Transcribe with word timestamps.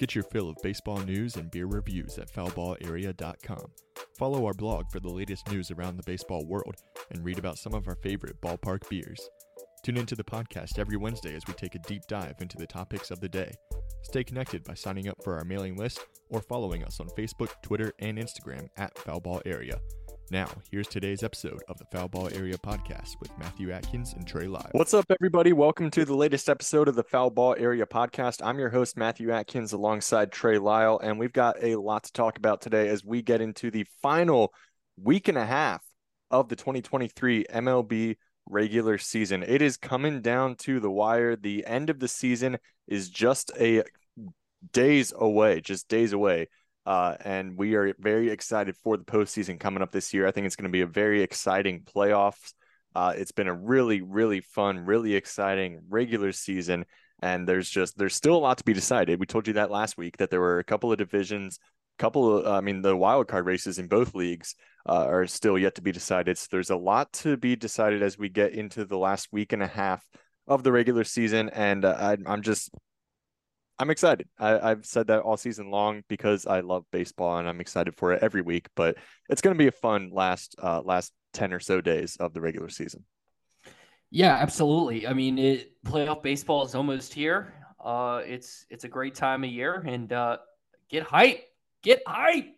Get 0.00 0.14
your 0.14 0.24
fill 0.24 0.48
of 0.48 0.56
baseball 0.62 0.96
news 1.00 1.36
and 1.36 1.50
beer 1.50 1.66
reviews 1.66 2.16
at 2.16 2.32
foulballarea.com. 2.32 3.66
Follow 4.16 4.46
our 4.46 4.54
blog 4.54 4.90
for 4.90 4.98
the 4.98 5.10
latest 5.10 5.46
news 5.50 5.70
around 5.70 5.98
the 5.98 6.02
baseball 6.06 6.46
world 6.46 6.76
and 7.10 7.22
read 7.22 7.38
about 7.38 7.58
some 7.58 7.74
of 7.74 7.86
our 7.86 7.96
favorite 7.96 8.40
ballpark 8.40 8.88
beers. 8.88 9.20
Tune 9.84 9.98
into 9.98 10.14
the 10.14 10.24
podcast 10.24 10.78
every 10.78 10.96
Wednesday 10.96 11.36
as 11.36 11.42
we 11.46 11.52
take 11.52 11.74
a 11.74 11.80
deep 11.80 12.00
dive 12.08 12.36
into 12.40 12.56
the 12.56 12.66
topics 12.66 13.10
of 13.10 13.20
the 13.20 13.28
day. 13.28 13.52
Stay 14.02 14.24
connected 14.24 14.64
by 14.64 14.72
signing 14.72 15.06
up 15.06 15.22
for 15.22 15.36
our 15.36 15.44
mailing 15.44 15.76
list 15.76 16.00
or 16.30 16.40
following 16.40 16.82
us 16.82 16.98
on 16.98 17.08
Facebook, 17.10 17.50
Twitter, 17.62 17.92
and 17.98 18.16
Instagram 18.16 18.68
at 18.78 18.94
Foulball 18.94 19.42
Area. 19.44 19.78
Now, 20.32 20.48
here's 20.70 20.86
today's 20.86 21.24
episode 21.24 21.60
of 21.68 21.76
the 21.78 21.84
Foul 21.86 22.06
Ball 22.06 22.28
Area 22.32 22.56
podcast 22.56 23.18
with 23.18 23.36
Matthew 23.36 23.72
Atkins 23.72 24.12
and 24.12 24.24
Trey 24.24 24.46
Lyle. 24.46 24.70
What's 24.70 24.94
up, 24.94 25.06
everybody? 25.10 25.52
Welcome 25.52 25.90
to 25.90 26.04
the 26.04 26.14
latest 26.14 26.48
episode 26.48 26.86
of 26.86 26.94
the 26.94 27.02
Foul 27.02 27.30
Ball 27.30 27.56
Area 27.58 27.84
podcast. 27.84 28.40
I'm 28.40 28.60
your 28.60 28.68
host, 28.68 28.96
Matthew 28.96 29.32
Atkins, 29.32 29.72
alongside 29.72 30.30
Trey 30.30 30.58
Lyle, 30.58 31.00
and 31.02 31.18
we've 31.18 31.32
got 31.32 31.56
a 31.60 31.74
lot 31.74 32.04
to 32.04 32.12
talk 32.12 32.38
about 32.38 32.60
today 32.60 32.86
as 32.86 33.04
we 33.04 33.22
get 33.22 33.40
into 33.40 33.72
the 33.72 33.84
final 34.02 34.54
week 35.02 35.26
and 35.26 35.36
a 35.36 35.44
half 35.44 35.82
of 36.30 36.48
the 36.48 36.54
2023 36.54 37.46
MLB 37.52 38.14
regular 38.46 38.98
season. 38.98 39.42
It 39.42 39.62
is 39.62 39.76
coming 39.76 40.22
down 40.22 40.54
to 40.58 40.78
the 40.78 40.92
wire. 40.92 41.34
The 41.34 41.66
end 41.66 41.90
of 41.90 41.98
the 41.98 42.06
season 42.06 42.58
is 42.86 43.10
just 43.10 43.50
a 43.58 43.82
days 44.72 45.12
away, 45.16 45.60
just 45.60 45.88
days 45.88 46.12
away. 46.12 46.46
Uh, 46.86 47.14
and 47.24 47.56
we 47.56 47.74
are 47.74 47.94
very 47.98 48.30
excited 48.30 48.76
for 48.76 48.96
the 48.96 49.04
postseason 49.04 49.60
coming 49.60 49.82
up 49.82 49.92
this 49.92 50.14
year. 50.14 50.26
I 50.26 50.30
think 50.30 50.46
it's 50.46 50.56
going 50.56 50.68
to 50.68 50.72
be 50.72 50.80
a 50.80 50.86
very 50.86 51.22
exciting 51.22 51.82
playoffs. 51.82 52.54
Uh, 52.94 53.12
it's 53.16 53.32
been 53.32 53.48
a 53.48 53.54
really, 53.54 54.00
really 54.00 54.40
fun, 54.40 54.84
really 54.84 55.14
exciting 55.14 55.80
regular 55.88 56.32
season, 56.32 56.84
and 57.22 57.46
there's 57.46 57.70
just 57.70 57.96
there's 57.96 58.16
still 58.16 58.34
a 58.34 58.38
lot 58.38 58.58
to 58.58 58.64
be 58.64 58.72
decided. 58.72 59.20
We 59.20 59.26
told 59.26 59.46
you 59.46 59.54
that 59.54 59.70
last 59.70 59.96
week 59.96 60.16
that 60.16 60.30
there 60.30 60.40
were 60.40 60.58
a 60.58 60.64
couple 60.64 60.90
of 60.90 60.98
divisions, 60.98 61.60
couple 62.00 62.38
of 62.38 62.46
I 62.46 62.60
mean 62.62 62.82
the 62.82 62.96
wild 62.96 63.28
card 63.28 63.46
races 63.46 63.78
in 63.78 63.86
both 63.86 64.14
leagues 64.14 64.56
uh, 64.88 65.04
are 65.06 65.26
still 65.26 65.58
yet 65.58 65.74
to 65.76 65.82
be 65.82 65.92
decided. 65.92 66.38
So 66.38 66.48
there's 66.50 66.70
a 66.70 66.76
lot 66.76 67.12
to 67.14 67.36
be 67.36 67.54
decided 67.54 68.02
as 68.02 68.18
we 68.18 68.28
get 68.28 68.54
into 68.54 68.84
the 68.84 68.98
last 68.98 69.28
week 69.30 69.52
and 69.52 69.62
a 69.62 69.66
half 69.68 70.02
of 70.48 70.64
the 70.64 70.72
regular 70.72 71.04
season, 71.04 71.50
and 71.50 71.84
uh, 71.84 71.94
I, 71.98 72.16
I'm 72.26 72.42
just 72.42 72.70
I'm 73.80 73.88
excited. 73.88 74.28
I, 74.38 74.68
have 74.68 74.84
said 74.84 75.06
that 75.06 75.22
all 75.22 75.38
season 75.38 75.70
long 75.70 76.02
because 76.06 76.46
I 76.46 76.60
love 76.60 76.84
baseball 76.92 77.38
and 77.38 77.48
I'm 77.48 77.62
excited 77.62 77.96
for 77.96 78.12
it 78.12 78.22
every 78.22 78.42
week. 78.42 78.68
But 78.76 78.98
it's 79.30 79.40
going 79.40 79.54
to 79.54 79.58
be 79.58 79.68
a 79.68 79.72
fun 79.72 80.10
last 80.12 80.54
uh, 80.62 80.82
last 80.82 81.14
ten 81.32 81.54
or 81.54 81.60
so 81.60 81.80
days 81.80 82.16
of 82.16 82.34
the 82.34 82.42
regular 82.42 82.68
season. 82.68 83.06
Yeah, 84.10 84.34
absolutely. 84.34 85.06
I 85.06 85.14
mean, 85.14 85.38
it, 85.38 85.82
playoff 85.82 86.22
baseball 86.22 86.66
is 86.66 86.74
almost 86.74 87.14
here. 87.14 87.54
Uh, 87.82 88.20
it's 88.26 88.66
it's 88.68 88.84
a 88.84 88.88
great 88.88 89.14
time 89.14 89.44
of 89.44 89.50
year, 89.50 89.82
and 89.86 90.12
uh, 90.12 90.36
get 90.90 91.04
hype, 91.04 91.42
get 91.82 92.02
hype. 92.06 92.54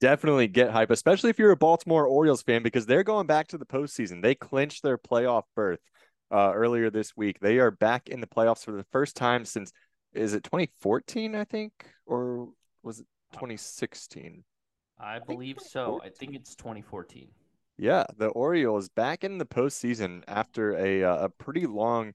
Definitely 0.00 0.48
get 0.48 0.72
hype, 0.72 0.90
especially 0.90 1.30
if 1.30 1.38
you're 1.38 1.52
a 1.52 1.56
Baltimore 1.56 2.08
Orioles 2.08 2.42
fan, 2.42 2.64
because 2.64 2.86
they're 2.86 3.04
going 3.04 3.28
back 3.28 3.46
to 3.48 3.58
the 3.58 3.64
postseason. 3.64 4.20
They 4.20 4.34
clinched 4.34 4.82
their 4.82 4.98
playoff 4.98 5.44
berth 5.54 5.78
uh, 6.32 6.52
earlier 6.54 6.90
this 6.90 7.16
week. 7.16 7.38
They 7.40 7.58
are 7.58 7.70
back 7.70 8.08
in 8.08 8.20
the 8.20 8.26
playoffs 8.26 8.64
for 8.64 8.72
the 8.72 8.86
first 8.90 9.16
time 9.16 9.44
since 9.44 9.72
is 10.14 10.34
it 10.34 10.44
2014, 10.44 11.34
I 11.34 11.44
think, 11.44 11.72
or 12.06 12.48
was 12.82 13.00
it 13.00 13.06
2016? 13.32 14.44
I 14.98 15.18
believe 15.18 15.58
I 15.60 15.64
so. 15.64 16.00
I 16.04 16.10
think 16.10 16.34
it's 16.34 16.54
2014. 16.54 17.28
Yeah, 17.78 18.04
the 18.16 18.28
Orioles 18.28 18.88
back 18.88 19.24
in 19.24 19.38
the 19.38 19.46
postseason 19.46 20.22
after 20.28 20.76
a 20.76 21.02
uh, 21.02 21.24
a 21.24 21.28
pretty 21.28 21.66
long 21.66 22.12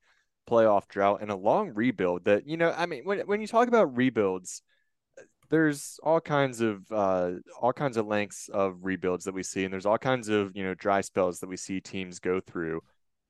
playoff 0.49 0.87
drought 0.87 1.21
and 1.21 1.31
a 1.31 1.35
long 1.35 1.73
rebuild. 1.73 2.25
That 2.25 2.47
you 2.47 2.57
know, 2.57 2.73
I 2.75 2.85
mean, 2.85 3.03
when 3.03 3.19
when 3.21 3.41
you 3.41 3.47
talk 3.47 3.67
about 3.67 3.97
rebuilds, 3.97 4.61
there's 5.49 5.99
all 6.03 6.21
kinds 6.21 6.61
of 6.61 6.89
uh, 6.91 7.31
all 7.59 7.73
kinds 7.73 7.97
of 7.97 8.07
lengths 8.07 8.49
of 8.49 8.77
rebuilds 8.85 9.25
that 9.25 9.33
we 9.33 9.43
see, 9.43 9.63
and 9.63 9.73
there's 9.73 9.85
all 9.85 9.97
kinds 9.97 10.29
of 10.29 10.55
you 10.55 10.63
know 10.63 10.73
dry 10.73 11.01
spells 11.01 11.39
that 11.39 11.49
we 11.49 11.57
see 11.57 11.81
teams 11.81 12.19
go 12.19 12.39
through. 12.39 12.81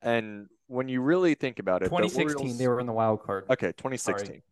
And 0.02 0.46
when 0.66 0.88
you 0.88 1.00
really 1.00 1.34
think 1.34 1.58
about 1.58 1.82
it, 1.82 1.86
2016 1.86 2.26
the 2.26 2.34
Orioles, 2.34 2.58
they 2.58 2.68
were 2.68 2.80
in 2.80 2.86
the 2.86 2.92
wild 2.92 3.22
card. 3.22 3.44
Okay, 3.50 3.68
2016. 3.68 4.26
Sorry. 4.26 4.42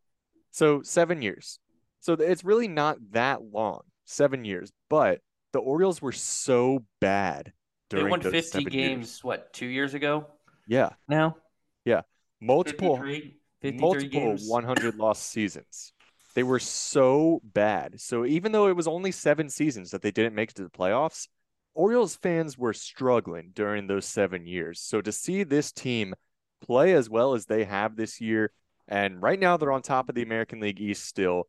So 0.51 0.83
seven 0.83 1.23
years. 1.23 1.59
So 2.01 2.15
it's 2.15 2.45
really 2.45 2.69
not 2.69 2.99
that 3.13 3.43
long, 3.43 3.81
seven 4.05 4.45
years. 4.45 4.73
But 4.89 5.21
the 5.53 5.59
Orioles 5.61 6.01
were 6.03 6.13
so 6.13 6.85
bad 7.01 7.53
during 7.91 8.07
they 8.07 8.11
won 8.11 8.21
50 8.21 8.65
games. 8.65 9.09
Years. 9.09 9.25
What 9.25 9.53
two 9.53 9.67
years 9.67 9.95
ago? 9.95 10.27
Yeah. 10.67 10.91
Now. 11.09 11.37
Yeah. 11.85 12.03
Multiple 12.41 12.97
53, 12.97 13.37
53 13.63 13.81
multiple 13.81 14.09
games. 14.09 14.49
100 14.49 14.97
lost 14.97 15.25
seasons. 15.31 15.93
They 16.35 16.43
were 16.43 16.59
so 16.59 17.41
bad. 17.43 18.01
So 18.01 18.27
even 18.27 18.53
though 18.53 18.69
it 18.69 18.77
was 18.77 18.87
only 18.87 19.11
seven 19.11 19.49
seasons 19.49 19.93
that 19.93 20.03
they 20.03 20.11
didn't 20.11 20.35
make 20.35 20.51
it 20.51 20.57
to 20.57 20.65
the 20.65 20.71
playoffs, 20.71 21.29
Orioles 21.77 22.17
fans 22.17 22.57
were 22.57 22.73
struggling 22.73 23.51
during 23.55 23.87
those 23.87 24.07
seven 24.07 24.47
years. 24.47 24.81
So 24.81 25.01
to 25.03 25.13
see 25.13 25.45
this 25.45 25.71
team 25.73 26.15
play 26.63 26.95
as 26.95 27.11
well 27.11 27.35
as 27.35 27.47
they 27.47 27.65
have 27.65 27.97
this 27.97 28.21
year, 28.21 28.51
and 28.89 29.21
right 29.21 29.39
now 29.39 29.57
they're 29.57 29.73
on 29.73 29.83
top 29.83 30.09
of 30.09 30.15
the 30.15 30.23
American 30.23 30.61
League 30.61 30.81
East 30.81 31.05
still. 31.05 31.49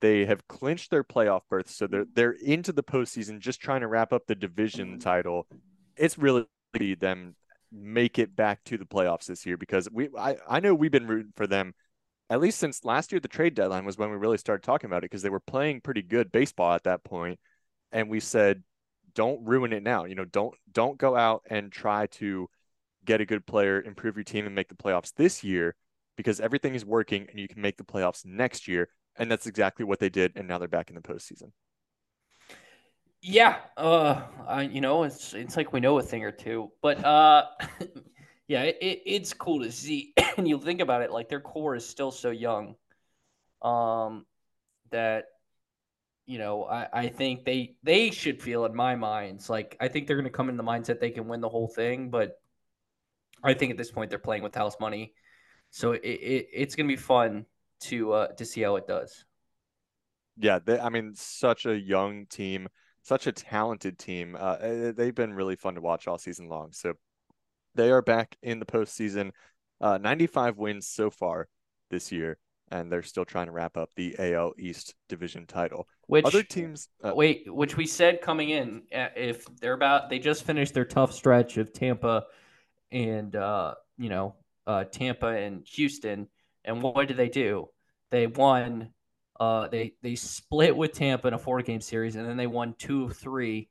They 0.00 0.24
have 0.26 0.48
clinched 0.48 0.90
their 0.90 1.04
playoff 1.04 1.42
berth, 1.48 1.70
so 1.70 1.86
they're 1.86 2.06
they're 2.12 2.32
into 2.32 2.72
the 2.72 2.82
postseason, 2.82 3.38
just 3.38 3.60
trying 3.60 3.82
to 3.82 3.86
wrap 3.86 4.12
up 4.12 4.26
the 4.26 4.34
division 4.34 4.98
title. 4.98 5.46
It's 5.96 6.18
really 6.18 6.46
them 6.98 7.36
make 7.70 8.18
it 8.18 8.34
back 8.34 8.62
to 8.64 8.76
the 8.76 8.84
playoffs 8.84 9.26
this 9.26 9.46
year 9.46 9.56
because 9.56 9.88
we 9.90 10.08
I, 10.18 10.36
I 10.48 10.60
know 10.60 10.74
we've 10.74 10.90
been 10.90 11.06
rooting 11.06 11.32
for 11.36 11.46
them 11.46 11.74
at 12.28 12.40
least 12.40 12.58
since 12.58 12.84
last 12.84 13.12
year 13.12 13.20
the 13.20 13.28
trade 13.28 13.54
deadline 13.54 13.84
was 13.84 13.96
when 13.96 14.10
we 14.10 14.16
really 14.16 14.38
started 14.38 14.62
talking 14.62 14.88
about 14.88 14.98
it 14.98 15.10
because 15.10 15.22
they 15.22 15.30
were 15.30 15.40
playing 15.40 15.80
pretty 15.80 16.02
good 16.02 16.32
baseball 16.32 16.74
at 16.74 16.84
that 16.84 17.04
point 17.04 17.38
and 17.90 18.10
we 18.10 18.20
said 18.20 18.62
don't 19.14 19.44
ruin 19.44 19.72
it 19.72 19.82
now. 19.82 20.04
You 20.04 20.14
know, 20.14 20.24
don't 20.24 20.54
don't 20.72 20.98
go 20.98 21.16
out 21.16 21.42
and 21.48 21.70
try 21.70 22.06
to 22.06 22.48
get 23.04 23.20
a 23.20 23.26
good 23.26 23.46
player, 23.46 23.82
improve 23.82 24.16
your 24.16 24.24
team, 24.24 24.46
and 24.46 24.54
make 24.54 24.68
the 24.68 24.74
playoffs 24.74 25.12
this 25.14 25.42
year 25.42 25.74
because 26.16 26.40
everything 26.40 26.74
is 26.74 26.84
working 26.84 27.26
and 27.30 27.40
you 27.40 27.48
can 27.48 27.62
make 27.62 27.76
the 27.76 27.84
playoffs 27.84 28.24
next 28.24 28.68
year. 28.68 28.88
And 29.16 29.30
that's 29.30 29.46
exactly 29.46 29.84
what 29.84 29.98
they 29.98 30.08
did, 30.08 30.32
and 30.36 30.48
now 30.48 30.58
they're 30.58 30.68
back 30.68 30.88
in 30.88 30.96
the 30.96 31.02
postseason. 31.02 31.52
Yeah, 33.20 33.58
uh, 33.76 34.22
I, 34.48 34.62
you 34.62 34.80
know, 34.80 35.04
it's 35.04 35.32
it's 35.32 35.56
like 35.56 35.72
we 35.72 35.80
know 35.80 35.98
a 35.98 36.02
thing 36.02 36.24
or 36.24 36.32
two, 36.32 36.72
but 36.82 37.04
uh, 37.04 37.44
yeah, 38.48 38.62
it, 38.62 39.02
it's 39.06 39.32
cool 39.32 39.62
to 39.62 39.70
see. 39.70 40.12
and 40.36 40.48
you 40.48 40.58
think 40.58 40.80
about 40.80 41.02
it, 41.02 41.12
like 41.12 41.28
their 41.28 41.40
core 41.40 41.76
is 41.76 41.86
still 41.86 42.10
so 42.10 42.30
young, 42.30 42.74
um, 43.60 44.26
that 44.90 45.26
you 46.26 46.38
know, 46.38 46.64
I, 46.64 46.88
I 46.92 47.08
think 47.08 47.44
they 47.44 47.74
they 47.82 48.10
should 48.10 48.40
feel 48.40 48.64
in 48.64 48.74
my 48.74 48.94
minds 48.94 49.50
like 49.50 49.76
I 49.80 49.88
think 49.88 50.06
they're 50.06 50.16
going 50.16 50.24
to 50.24 50.30
come 50.30 50.48
in 50.48 50.56
the 50.56 50.62
mindset 50.62 51.00
they 51.00 51.10
can 51.10 51.26
win 51.28 51.40
the 51.40 51.48
whole 51.48 51.68
thing, 51.68 52.10
but 52.10 52.40
I 53.42 53.54
think 53.54 53.72
at 53.72 53.78
this 53.78 53.90
point 53.90 54.10
they're 54.10 54.18
playing 54.18 54.42
with 54.42 54.54
house 54.54 54.76
money, 54.80 55.14
so 55.70 55.92
it, 55.92 56.00
it 56.04 56.48
it's 56.52 56.74
going 56.76 56.86
to 56.86 56.92
be 56.92 57.00
fun 57.00 57.46
to 57.82 58.12
uh, 58.12 58.26
to 58.28 58.44
see 58.44 58.62
how 58.62 58.76
it 58.76 58.86
does. 58.86 59.24
Yeah, 60.38 60.60
they, 60.64 60.78
I 60.78 60.88
mean, 60.88 61.12
such 61.14 61.66
a 61.66 61.78
young 61.78 62.26
team, 62.26 62.68
such 63.02 63.26
a 63.26 63.32
talented 63.32 63.98
team. 63.98 64.36
Uh, 64.38 64.56
eh, 64.60 64.92
they've 64.92 65.14
been 65.14 65.34
really 65.34 65.56
fun 65.56 65.74
to 65.74 65.80
watch 65.80 66.06
all 66.06 66.18
season 66.18 66.48
long. 66.48 66.72
So 66.72 66.94
they 67.74 67.90
are 67.90 68.00
back 68.00 68.36
in 68.42 68.58
the 68.58 68.64
postseason. 68.64 69.32
Uh, 69.80 69.98
95 69.98 70.56
wins 70.56 70.86
so 70.86 71.10
far 71.10 71.48
this 71.90 72.12
year 72.12 72.38
and 72.72 72.90
they're 72.90 73.02
still 73.02 73.24
trying 73.24 73.46
to 73.46 73.52
wrap 73.52 73.76
up 73.76 73.90
the 73.94 74.16
AL 74.18 74.54
East 74.58 74.94
division 75.08 75.46
title. 75.46 75.86
Which 76.12 76.26
other 76.26 76.42
teams? 76.42 76.90
Uh, 77.02 77.12
wait, 77.14 77.44
which 77.46 77.78
we 77.78 77.86
said 77.86 78.20
coming 78.20 78.50
in, 78.50 78.82
uh, 78.94 79.08
if 79.16 79.46
they're 79.62 79.72
about, 79.72 80.10
they 80.10 80.18
just 80.18 80.44
finished 80.44 80.74
their 80.74 80.84
tough 80.84 81.10
stretch 81.10 81.56
of 81.56 81.72
Tampa 81.72 82.24
and 82.90 83.34
uh, 83.34 83.76
you 83.96 84.10
know 84.10 84.34
uh, 84.66 84.84
Tampa 84.84 85.28
and 85.28 85.66
Houston, 85.68 86.28
and 86.66 86.82
what 86.82 87.08
did 87.08 87.16
they 87.16 87.30
do? 87.30 87.70
They 88.10 88.26
won. 88.26 88.90
Uh, 89.40 89.68
they 89.68 89.94
they 90.02 90.14
split 90.14 90.76
with 90.76 90.92
Tampa 90.92 91.28
in 91.28 91.32
a 91.32 91.38
four 91.38 91.62
game 91.62 91.80
series, 91.80 92.14
and 92.14 92.28
then 92.28 92.36
they 92.36 92.46
won 92.46 92.74
two 92.78 93.04
of 93.04 93.16
three 93.16 93.70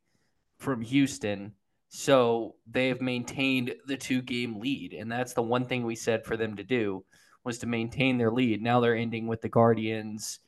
from 0.57 0.81
Houston. 0.81 1.53
So 1.89 2.55
they 2.65 2.87
have 2.87 3.01
maintained 3.01 3.75
the 3.85 3.97
two 3.97 4.23
game 4.23 4.59
lead, 4.59 4.93
and 4.93 5.11
that's 5.11 5.33
the 5.33 5.43
one 5.43 5.65
thing 5.65 5.85
we 5.85 5.95
said 5.95 6.25
for 6.25 6.37
them 6.37 6.55
to 6.55 6.63
do 6.63 7.05
was 7.43 7.59
to 7.59 7.67
maintain 7.67 8.17
their 8.17 8.31
lead. 8.31 8.63
Now 8.63 8.79
they're 8.79 8.95
ending 8.95 9.27
with 9.27 9.41
the 9.41 9.49
Guardians, 9.49 10.39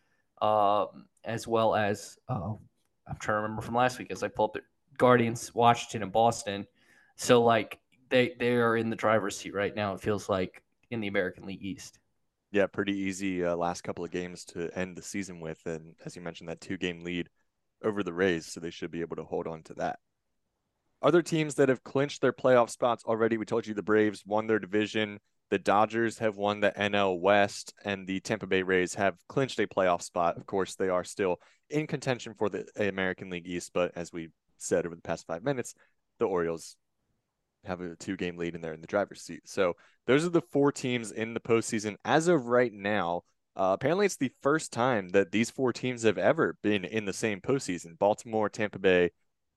um, 0.44 1.06
as 1.24 1.48
well 1.48 1.74
as 1.74 2.18
uh, 2.28 2.54
I'm 3.08 3.18
trying 3.20 3.38
to 3.38 3.42
remember 3.42 3.62
from 3.62 3.76
last 3.76 3.98
week 3.98 4.12
as 4.12 4.22
I 4.22 4.28
pulled 4.28 4.50
up 4.50 4.54
the 4.56 4.62
Guardians, 4.98 5.56
Washington, 5.56 6.04
and 6.04 6.12
Boston. 6.12 6.68
So 7.16 7.42
like 7.42 7.80
they 8.10 8.36
they 8.38 8.56
are 8.56 8.76
in 8.76 8.90
the 8.90 8.96
driver's 8.96 9.38
seat 9.38 9.56
right 9.56 9.76
now. 9.76 9.94
It 9.94 10.02
feels 10.02 10.30
like 10.30 10.62
in 10.92 11.00
the 11.00 11.08
American 11.08 11.46
League 11.46 11.64
East. 11.64 11.98
Yeah, 12.52 12.68
pretty 12.68 12.96
easy 12.96 13.44
uh, 13.44 13.56
last 13.56 13.82
couple 13.82 14.06
of 14.06 14.12
games 14.12 14.46
to 14.46 14.70
end 14.78 14.96
the 14.96 15.02
season 15.02 15.40
with, 15.40 15.60
and 15.66 15.96
as 16.06 16.16
you 16.16 16.22
mentioned, 16.22 16.50
that 16.50 16.62
two 16.62 16.78
game 16.78 17.04
lead 17.04 17.30
over 17.84 18.04
the 18.04 18.14
Rays, 18.14 18.46
so 18.46 18.60
they 18.60 18.70
should 18.70 18.92
be 18.92 19.02
able 19.02 19.16
to 19.16 19.24
hold 19.24 19.48
on 19.48 19.64
to 19.64 19.74
that. 19.76 19.98
Other 21.02 21.22
teams 21.22 21.56
that 21.56 21.70
have 21.70 21.84
clinched 21.84 22.22
their 22.22 22.32
playoff 22.32 22.70
spots 22.70 23.04
already, 23.06 23.38
we 23.38 23.46
told 23.46 23.66
you 23.66 23.74
the 23.74 23.82
Braves 23.82 24.24
won 24.26 24.46
their 24.48 24.60
division 24.60 25.20
The 25.54 25.60
Dodgers 25.60 26.18
have 26.18 26.36
won 26.36 26.62
the 26.62 26.72
NL 26.72 27.20
West, 27.20 27.76
and 27.86 28.08
the 28.08 28.20
Tampa 28.22 28.48
Bay 28.48 28.64
Rays 28.64 28.96
have 28.96 29.20
clinched 29.28 29.60
a 29.60 29.68
playoff 29.68 30.02
spot. 30.02 30.36
Of 30.36 30.48
course, 30.48 30.74
they 30.74 30.90
are 30.90 31.04
still 31.04 31.40
in 31.70 31.86
contention 31.86 32.34
for 32.34 32.50
the 32.50 32.66
American 32.76 33.30
League 33.30 33.48
East, 33.48 33.70
but 33.72 33.92
as 33.96 34.12
we 34.12 34.30
said 34.58 34.88
over 34.88 34.96
the 34.96 35.02
past 35.04 35.28
five 35.28 35.44
minutes, 35.44 35.76
the 36.18 36.26
Orioles 36.26 36.76
have 37.66 37.82
a 37.82 37.96
two 37.96 38.18
game 38.18 38.36
lead 38.36 38.56
and 38.56 38.64
they're 38.64 38.74
in 38.74 38.82
the 38.82 38.88
driver's 38.88 39.22
seat. 39.22 39.42
So 39.46 39.76
those 40.08 40.26
are 40.26 40.30
the 40.30 40.42
four 40.52 40.72
teams 40.72 41.12
in 41.12 41.36
the 41.36 41.40
postseason 41.40 41.98
as 42.04 42.28
of 42.28 42.48
right 42.48 42.74
now. 42.74 43.22
Uh, 43.56 43.74
apparently, 43.76 44.08
it's 44.08 44.18
the 44.18 44.34
first 44.42 44.74
time 44.74 45.10
that 45.10 45.32
these 45.32 45.52
four 45.52 45.72
teams 45.72 46.02
have 46.02 46.18
ever 46.18 46.58
been 46.64 46.84
in 46.84 47.06
the 47.06 47.14
same 47.14 47.42
postseason 47.42 48.00
Baltimore, 48.00 48.50
Tampa 48.50 48.80
Bay, 48.80 49.12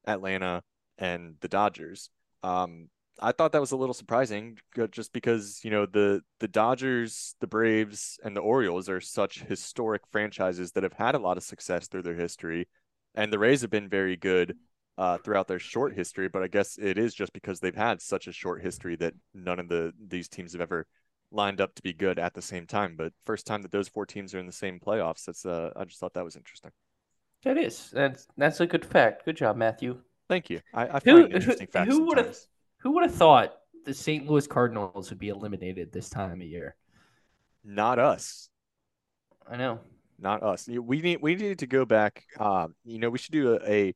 Atlanta, 0.07 0.63
and 0.99 1.37
the 1.41 1.49
Dodgers. 1.49 2.11
Um, 2.43 2.91
I 3.21 3.33
thought 3.33 3.53
that 3.53 3.61
was 3.61 3.73
a 3.73 3.77
little 3.77 3.95
surprising 3.95 4.59
just 4.91 5.13
because, 5.13 5.61
you 5.65 5.71
know, 5.71 5.87
the 5.87 6.23
the 6.41 6.49
Dodgers, 6.49 7.35
the 7.41 7.47
Braves, 7.47 8.19
and 8.23 8.37
the 8.37 8.41
Orioles 8.41 8.89
are 8.89 9.01
such 9.01 9.41
historic 9.41 10.03
franchises 10.11 10.73
that 10.73 10.83
have 10.83 10.93
had 10.93 11.15
a 11.15 11.19
lot 11.19 11.37
of 11.37 11.43
success 11.43 11.89
through 11.89 12.03
their 12.03 12.15
history. 12.15 12.69
And 13.15 13.33
the 13.33 13.39
Rays 13.39 13.63
have 13.63 13.71
been 13.71 13.89
very 13.89 14.17
good 14.17 14.57
uh, 14.99 15.19
throughout 15.19 15.49
their 15.49 15.59
short 15.59 15.95
history, 15.95 16.29
but 16.29 16.43
I 16.43 16.49
guess 16.49 16.79
it 16.79 16.99
is 16.99 17.15
just 17.15 17.33
because 17.33 17.61
they've 17.61 17.75
had 17.75 18.03
such 18.03 18.27
a 18.27 18.33
short 18.33 18.63
history 18.63 18.97
that 18.97 19.15
none 19.35 19.59
of 19.59 19.69
the 19.69 19.93
these 19.99 20.29
teams 20.29 20.53
have 20.53 20.61
ever 20.61 20.87
lined 21.31 21.61
up 21.61 21.75
to 21.75 21.83
be 21.83 21.93
good 21.93 22.19
at 22.19 22.35
the 22.35 22.43
same 22.43 22.67
time. 22.67 22.97
But 22.97 23.13
first 23.25 23.47
time 23.47 23.63
that 23.63 23.73
those 23.73 23.89
four 23.89 24.07
teams 24.07 24.35
are 24.35 24.39
in 24.39 24.47
the 24.47 24.53
same 24.53 24.79
playoffs, 24.79 25.25
that's 25.25 25.47
uh, 25.47 25.71
I 25.75 25.85
just 25.85 26.01
thought 26.01 26.15
that 26.15 26.25
was 26.25 26.37
interesting. 26.37 26.73
That 27.45 27.57
is 27.57 27.91
that's 27.93 28.27
that's 28.37 28.61
a 28.61 28.67
good 28.67 28.85
fact. 28.85 29.25
Good 29.25 29.37
job, 29.37 29.57
Matthew. 29.57 30.01
Thank 30.29 30.51
you. 30.51 30.61
I, 30.75 30.83
I 30.89 31.01
find 31.01 31.05
who, 31.05 31.27
interesting 31.29 31.69
facts. 31.69 31.89
Who 31.89 32.07
would 32.07 32.19
have 32.19 32.37
who 32.87 32.93
would 32.93 33.03
have 33.03 33.17
thought 33.17 33.53
the 33.85 33.93
St. 33.93 34.31
Louis 34.31 34.47
Cardinals 34.47 35.11
would 35.11 35.19
be 35.19 35.31
eliminated 35.31 35.91
this 35.91 36.09
time 36.09 36.41
of 36.41 36.47
year? 36.47 36.77
Not 37.65 37.99
us. 37.99 38.49
I 39.45 39.57
know. 39.57 39.81
Not 40.21 40.45
us. 40.45 40.69
We 40.69 41.01
need 41.01 41.19
we 41.21 41.35
need 41.35 41.59
to 41.59 41.67
go 41.67 41.85
back. 41.85 42.23
Uh, 42.39 42.69
you 42.85 43.01
know, 43.01 43.11
we 43.11 43.19
should 43.19 43.33
do 43.33 43.55
a, 43.55 43.89
a 43.89 43.95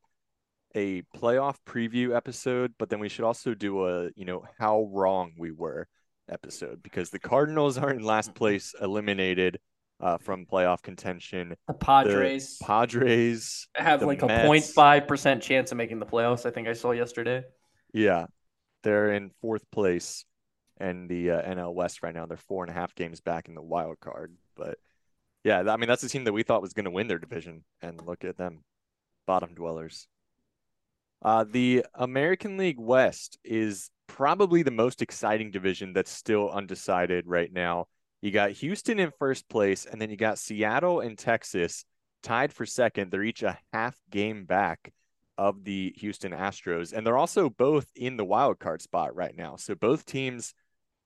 a 0.74 1.02
playoff 1.16 1.54
preview 1.64 2.16
episode, 2.16 2.74
but 2.80 2.90
then 2.90 2.98
we 2.98 3.08
should 3.08 3.24
also 3.24 3.54
do 3.54 3.86
a 3.86 4.10
you 4.16 4.24
know 4.24 4.42
how 4.58 4.90
wrong 4.92 5.34
we 5.38 5.52
were 5.52 5.86
episode 6.28 6.82
because 6.82 7.10
the 7.10 7.20
Cardinals 7.20 7.78
are 7.78 7.92
in 7.92 8.02
last 8.02 8.34
place, 8.34 8.74
eliminated 8.82 9.60
uh, 10.00 10.18
from 10.18 10.46
playoff 10.46 10.82
contention. 10.82 11.54
The 11.68 11.74
Padres. 11.74 12.58
The 12.58 12.64
Padres 12.64 13.68
have 13.76 14.02
like 14.02 14.20
Mets. 14.20 14.76
a 14.76 14.80
0.5 14.80 15.06
percent 15.06 15.42
chance 15.44 15.70
of 15.70 15.78
making 15.78 16.00
the 16.00 16.06
playoffs. 16.06 16.44
I 16.44 16.50
think 16.50 16.66
I 16.66 16.72
saw 16.72 16.90
yesterday. 16.90 17.44
Yeah, 17.92 18.26
they're 18.82 19.12
in 19.12 19.30
fourth 19.40 19.70
place, 19.70 20.24
and 20.78 21.08
the 21.08 21.30
uh, 21.30 21.42
NL 21.42 21.74
West 21.74 22.02
right 22.02 22.14
now 22.14 22.26
they're 22.26 22.36
four 22.36 22.64
and 22.64 22.70
a 22.70 22.74
half 22.74 22.94
games 22.94 23.20
back 23.20 23.48
in 23.48 23.54
the 23.54 23.62
wild 23.62 24.00
card. 24.00 24.34
But 24.56 24.78
yeah, 25.44 25.60
I 25.60 25.76
mean 25.76 25.88
that's 25.88 26.02
the 26.02 26.08
team 26.08 26.24
that 26.24 26.32
we 26.32 26.42
thought 26.42 26.62
was 26.62 26.72
going 26.72 26.84
to 26.84 26.90
win 26.90 27.08
their 27.08 27.18
division, 27.18 27.64
and 27.82 28.00
look 28.06 28.24
at 28.24 28.36
them, 28.36 28.64
bottom 29.26 29.54
dwellers. 29.54 30.08
Uh, 31.22 31.44
the 31.48 31.84
American 31.94 32.56
League 32.56 32.80
West 32.80 33.38
is 33.44 33.90
probably 34.06 34.62
the 34.62 34.70
most 34.70 35.02
exciting 35.02 35.50
division 35.50 35.92
that's 35.92 36.10
still 36.10 36.50
undecided 36.50 37.26
right 37.26 37.52
now. 37.52 37.86
You 38.22 38.30
got 38.30 38.52
Houston 38.52 38.98
in 38.98 39.12
first 39.18 39.48
place, 39.48 39.86
and 39.86 40.00
then 40.00 40.10
you 40.10 40.16
got 40.16 40.38
Seattle 40.38 41.00
and 41.00 41.18
Texas 41.18 41.84
tied 42.22 42.52
for 42.52 42.66
second. 42.66 43.10
They're 43.10 43.22
each 43.22 43.42
a 43.42 43.58
half 43.72 43.96
game 44.10 44.44
back 44.44 44.92
of 45.40 45.64
the 45.64 45.94
Houston 45.96 46.32
Astros, 46.32 46.92
and 46.92 47.06
they're 47.06 47.16
also 47.16 47.48
both 47.48 47.86
in 47.96 48.18
the 48.18 48.26
wild 48.26 48.58
card 48.58 48.82
spot 48.82 49.16
right 49.16 49.34
now. 49.34 49.56
So 49.56 49.74
both 49.74 50.04
teams 50.04 50.52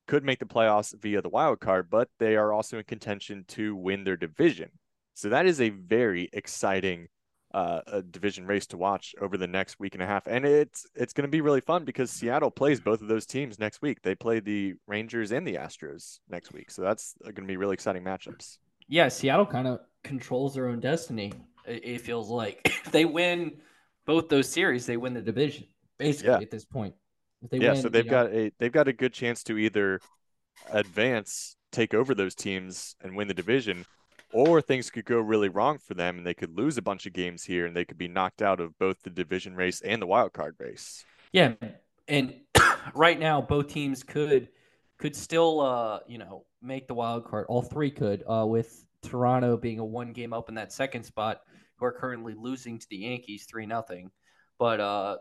could 0.08 0.25
make 0.25 0.40
the 0.40 0.44
playoffs 0.44 0.92
via 1.00 1.22
the 1.22 1.28
wild 1.28 1.60
card, 1.60 1.88
but 1.88 2.08
they 2.19 2.34
are 2.34 2.52
also 2.52 2.78
in 2.78 2.84
contention 2.84 3.44
to 3.46 3.76
win 3.76 4.02
their 4.02 4.16
division. 4.16 4.70
So 5.14 5.28
that 5.28 5.46
is 5.46 5.60
a 5.60 5.69
very 5.69 6.28
exciting 6.32 7.06
uh, 7.54 7.82
a 7.86 8.02
division 8.02 8.44
race 8.44 8.66
to 8.66 8.76
watch 8.76 9.14
over 9.20 9.36
the 9.36 9.46
next 9.46 9.78
week 9.78 9.94
and 9.94 10.02
a 10.02 10.06
half, 10.06 10.26
and 10.26 10.44
it's 10.44 10.84
it's 10.96 11.12
going 11.12 11.22
to 11.22 11.31
be 11.31 11.40
really 11.40 11.60
fun 11.60 11.84
because 11.84 12.10
Seattle 12.10 12.50
plays 12.50 12.81
both 12.81 13.02
of 13.02 13.06
those 13.06 13.26
teams 13.26 13.60
next 13.60 13.82
week. 13.82 14.02
They 14.02 14.16
play 14.16 14.40
the 14.40 14.75
Rangers 14.88 15.31
and 15.31 15.46
the 15.46 15.54
Astros 15.54 16.19
next 16.28 16.52
week, 16.52 16.72
so 16.72 16.82
that's 16.82 17.14
going 17.22 17.36
to 17.36 17.42
be 17.42 17.56
really 17.56 17.75
exciting 17.75 18.02
matchups. 18.02 18.58
Yeah, 18.88 19.06
Seattle 19.06 19.46
kind 19.46 19.69
of 19.69 19.78
controls 20.02 20.54
their 20.54 20.66
own 20.66 20.81
destiny. 20.81 21.32
It, 21.64 22.00
feels 22.00 22.28
like 22.28 22.60
if 22.64 22.90
they 22.90 23.04
win 23.04 23.52
both 24.06 24.29
those 24.29 24.49
series, 24.49 24.87
they 24.87 24.97
win 24.97 25.15
the 25.15 25.23
division 25.23 25.67
basically 25.99 26.33
yeah. 26.33 26.39
at 26.39 26.51
this 26.51 26.65
point. 26.65 26.95
yeah, 27.51 27.73
win, 27.73 27.83
so 27.83 27.89
they've 27.89 28.09
got 28.09 28.33
know, 28.33 28.39
a 28.39 28.53
they've 28.59 28.73
got 28.73 28.89
a 28.89 28.93
good 28.93 29.12
chance 29.12 29.43
to 29.45 29.59
either 29.59 30.01
advance, 30.71 31.56
take 31.73 31.95
over 31.95 32.15
those 32.15 32.35
teams, 32.35 32.97
and 33.03 33.17
win 33.17 33.29
the 33.29 33.35
division, 33.35 33.85
or 34.33 34.61
things 34.61 34.91
could 34.91 35.05
go 35.05 35.19
really 35.19 35.49
wrong 35.49 35.79
for 35.79 35.95
them 35.95 36.19
and 36.19 36.27
they 36.27 36.35
could 36.35 36.56
lose 36.56 36.77
a 36.77 36.83
bunch 36.83 37.06
of 37.06 37.12
games 37.12 37.45
here 37.45 37.67
and 37.67 37.77
they 37.77 37.85
could 37.85 37.99
be 37.99 38.09
knocked 38.09 38.43
out 38.43 38.61
of 38.61 38.77
both 38.79 39.01
the 39.03 39.11
division 39.11 39.55
race 39.55 39.81
and 39.81 40.01
the 40.01 40.06
wild 40.06 40.33
card 40.33 40.56
race. 40.59 41.05
Yeah, 41.33 41.55
and 42.09 42.35
right 42.95 43.19
now 43.19 43.41
both 43.41 43.69
teams 43.69 44.03
could 44.03 44.49
could 44.99 45.17
still 45.17 45.61
uh, 45.61 46.01
you 46.06 46.19
know, 46.19 46.45
make 46.62 46.87
the 46.87 46.95
wild 46.95 47.25
card. 47.25 47.47
All 47.49 47.62
three 47.62 47.91
could 47.91 48.25
uh, 48.29 48.45
with 48.47 48.85
Toronto 49.03 49.56
being 49.56 49.79
a 49.79 49.85
one 49.85 50.12
game 50.12 50.33
up 50.33 50.49
in 50.49 50.55
that 50.55 50.73
second 50.73 51.05
spot 51.05 51.43
who 51.76 51.87
are 51.87 51.93
currently 51.93 52.35
losing 52.37 52.79
to 52.79 52.87
the 52.88 52.99
Yankees 52.99 53.47
3 53.47 53.67
nothing. 53.67 54.11
But 54.59 54.81
uh 54.81 55.17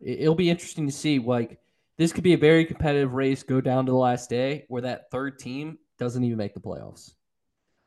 it'll 0.00 0.34
be 0.34 0.50
interesting 0.50 0.86
to 0.86 0.92
see 0.92 1.18
like 1.18 1.58
this 1.98 2.12
could 2.12 2.24
be 2.24 2.34
a 2.34 2.38
very 2.38 2.64
competitive 2.64 3.14
race 3.14 3.42
go 3.42 3.60
down 3.60 3.86
to 3.86 3.92
the 3.92 3.98
last 3.98 4.28
day 4.28 4.64
where 4.68 4.82
that 4.82 5.10
third 5.10 5.38
team 5.38 5.78
doesn't 5.98 6.22
even 6.24 6.36
make 6.36 6.54
the 6.54 6.60
playoffs. 6.60 7.12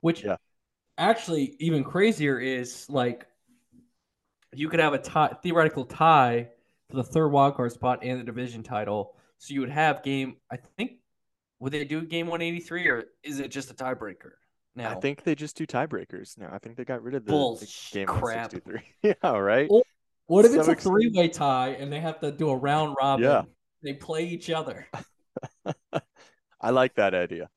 Which 0.02 0.24
yeah. 0.24 0.38
actually 0.98 1.56
even 1.60 1.84
crazier 1.84 2.40
is 2.40 2.90
like 2.90 3.28
you 4.54 4.68
could 4.70 4.80
have 4.80 4.94
a 4.94 4.98
tie, 4.98 5.36
theoretical 5.44 5.86
tie 5.86 6.50
for 6.90 6.96
the 6.96 7.04
third 7.04 7.32
wildcard 7.32 7.72
spot 7.72 8.00
and 8.02 8.20
the 8.20 8.24
division 8.24 8.64
title. 8.64 9.16
So 9.38 9.54
you 9.54 9.60
would 9.62 9.70
have 9.70 10.04
game. 10.04 10.38
I 10.52 10.58
think 10.78 10.94
would 11.60 11.72
they 11.72 11.86
do 11.86 12.02
game 12.02 12.28
183 12.28 12.88
or 12.88 13.06
is 13.24 13.40
it 13.40 13.52
just 13.52 13.70
a 13.72 13.74
tiebreaker? 13.74 14.32
Now 14.76 14.92
I 14.92 14.96
think 14.96 15.24
they 15.24 15.36
just 15.36 15.58
do 15.58 15.66
tiebreakers 15.66 16.38
now. 16.38 16.50
I 16.52 16.60
think 16.60 16.78
they 16.78 16.86
got 16.86 17.02
rid 17.02 17.16
of 17.16 17.26
the, 17.26 17.32
the 17.32 17.74
game 17.92 18.08
crap. 18.08 18.54
163. 18.54 18.82
yeah, 19.24 19.32
right. 19.32 19.70
what 20.28 20.46
if 20.46 20.52
so 20.52 20.60
it's 20.60 20.68
a 20.68 20.76
three 20.76 21.12
way 21.14 21.28
tie 21.28 21.70
and 21.70 21.92
they 21.92 22.00
have 22.00 22.20
to 22.22 22.32
do 22.32 22.50
a 22.50 22.56
round 22.56 22.96
robin? 23.00 23.26
Yeah. 23.26 23.44
They 23.84 23.94
play 23.94 24.26
each 24.26 24.50
other. 24.50 24.88
I 26.62 26.70
like 26.72 26.96
that 26.96 27.14
idea. 27.14 27.50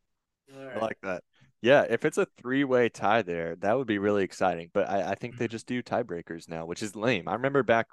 Right. 0.55 0.77
I 0.77 0.81
like 0.81 0.99
that. 1.03 1.23
Yeah, 1.61 1.85
if 1.89 2.05
it's 2.05 2.19
a 2.19 2.27
three 2.39 2.65
way 2.65 2.89
tie 2.89 3.23
there, 3.23 3.57
that 3.57 3.77
would 3.77 3.87
be 3.87 3.99
really 3.99 4.25
exciting. 4.25 4.71
But 4.73 4.89
I, 4.89 5.13
I 5.13 5.15
think 5.15 5.37
they 5.37 5.47
mm-hmm. 5.47 5.53
just 5.53 5.67
do 5.67 5.83
tiebreakers 5.83 6.49
now, 6.49 6.67
which 6.67 6.83
is 6.83 6.97
lame. 6.97 7.29
I 7.29 7.35
remember 7.35 7.63
back 7.63 7.87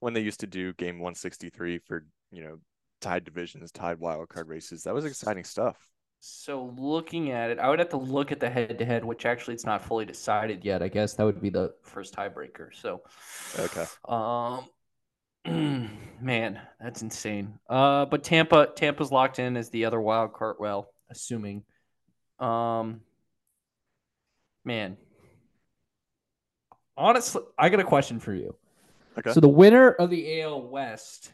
when 0.00 0.14
they 0.14 0.20
used 0.20 0.40
to 0.40 0.46
do 0.46 0.72
game 0.74 1.00
163 1.00 1.80
for, 1.86 2.06
you 2.30 2.44
know, 2.44 2.58
tied 3.00 3.24
divisions, 3.24 3.72
tied 3.72 3.98
wild 3.98 4.28
card 4.28 4.48
races. 4.48 4.84
That 4.84 4.94
was 4.94 5.04
exciting 5.04 5.44
stuff. 5.44 5.76
So 6.20 6.74
looking 6.76 7.30
at 7.30 7.50
it, 7.50 7.58
I 7.58 7.68
would 7.68 7.78
have 7.78 7.90
to 7.90 7.96
look 7.96 8.32
at 8.32 8.40
the 8.40 8.50
head 8.50 8.78
to 8.78 8.84
head, 8.84 9.04
which 9.04 9.24
actually 9.24 9.54
it's 9.54 9.66
not 9.66 9.84
fully 9.84 10.04
decided 10.04 10.64
yet. 10.64 10.82
I 10.82 10.88
guess 10.88 11.14
that 11.14 11.24
would 11.24 11.40
be 11.40 11.50
the 11.50 11.74
first 11.82 12.14
tiebreaker. 12.14 12.70
So 12.72 13.02
Okay. 13.58 13.86
Um 14.08 14.68
man, 16.20 16.60
that's 16.80 17.02
insane. 17.02 17.58
Uh 17.68 18.06
but 18.06 18.24
Tampa 18.24 18.68
Tampa's 18.74 19.12
locked 19.12 19.38
in 19.38 19.56
as 19.56 19.70
the 19.70 19.84
other 19.84 20.00
wild 20.00 20.32
card 20.32 20.56
well, 20.58 20.92
assuming. 21.08 21.62
Um 22.40 23.02
man. 24.64 24.96
Honestly, 26.96 27.42
I 27.56 27.68
got 27.68 27.78
a 27.78 27.84
question 27.84 28.18
for 28.18 28.34
you. 28.34 28.56
Okay. 29.16 29.32
So 29.32 29.38
the 29.40 29.48
winner 29.48 29.90
of 29.90 30.10
the 30.10 30.42
AL 30.42 30.62
West 30.62 31.32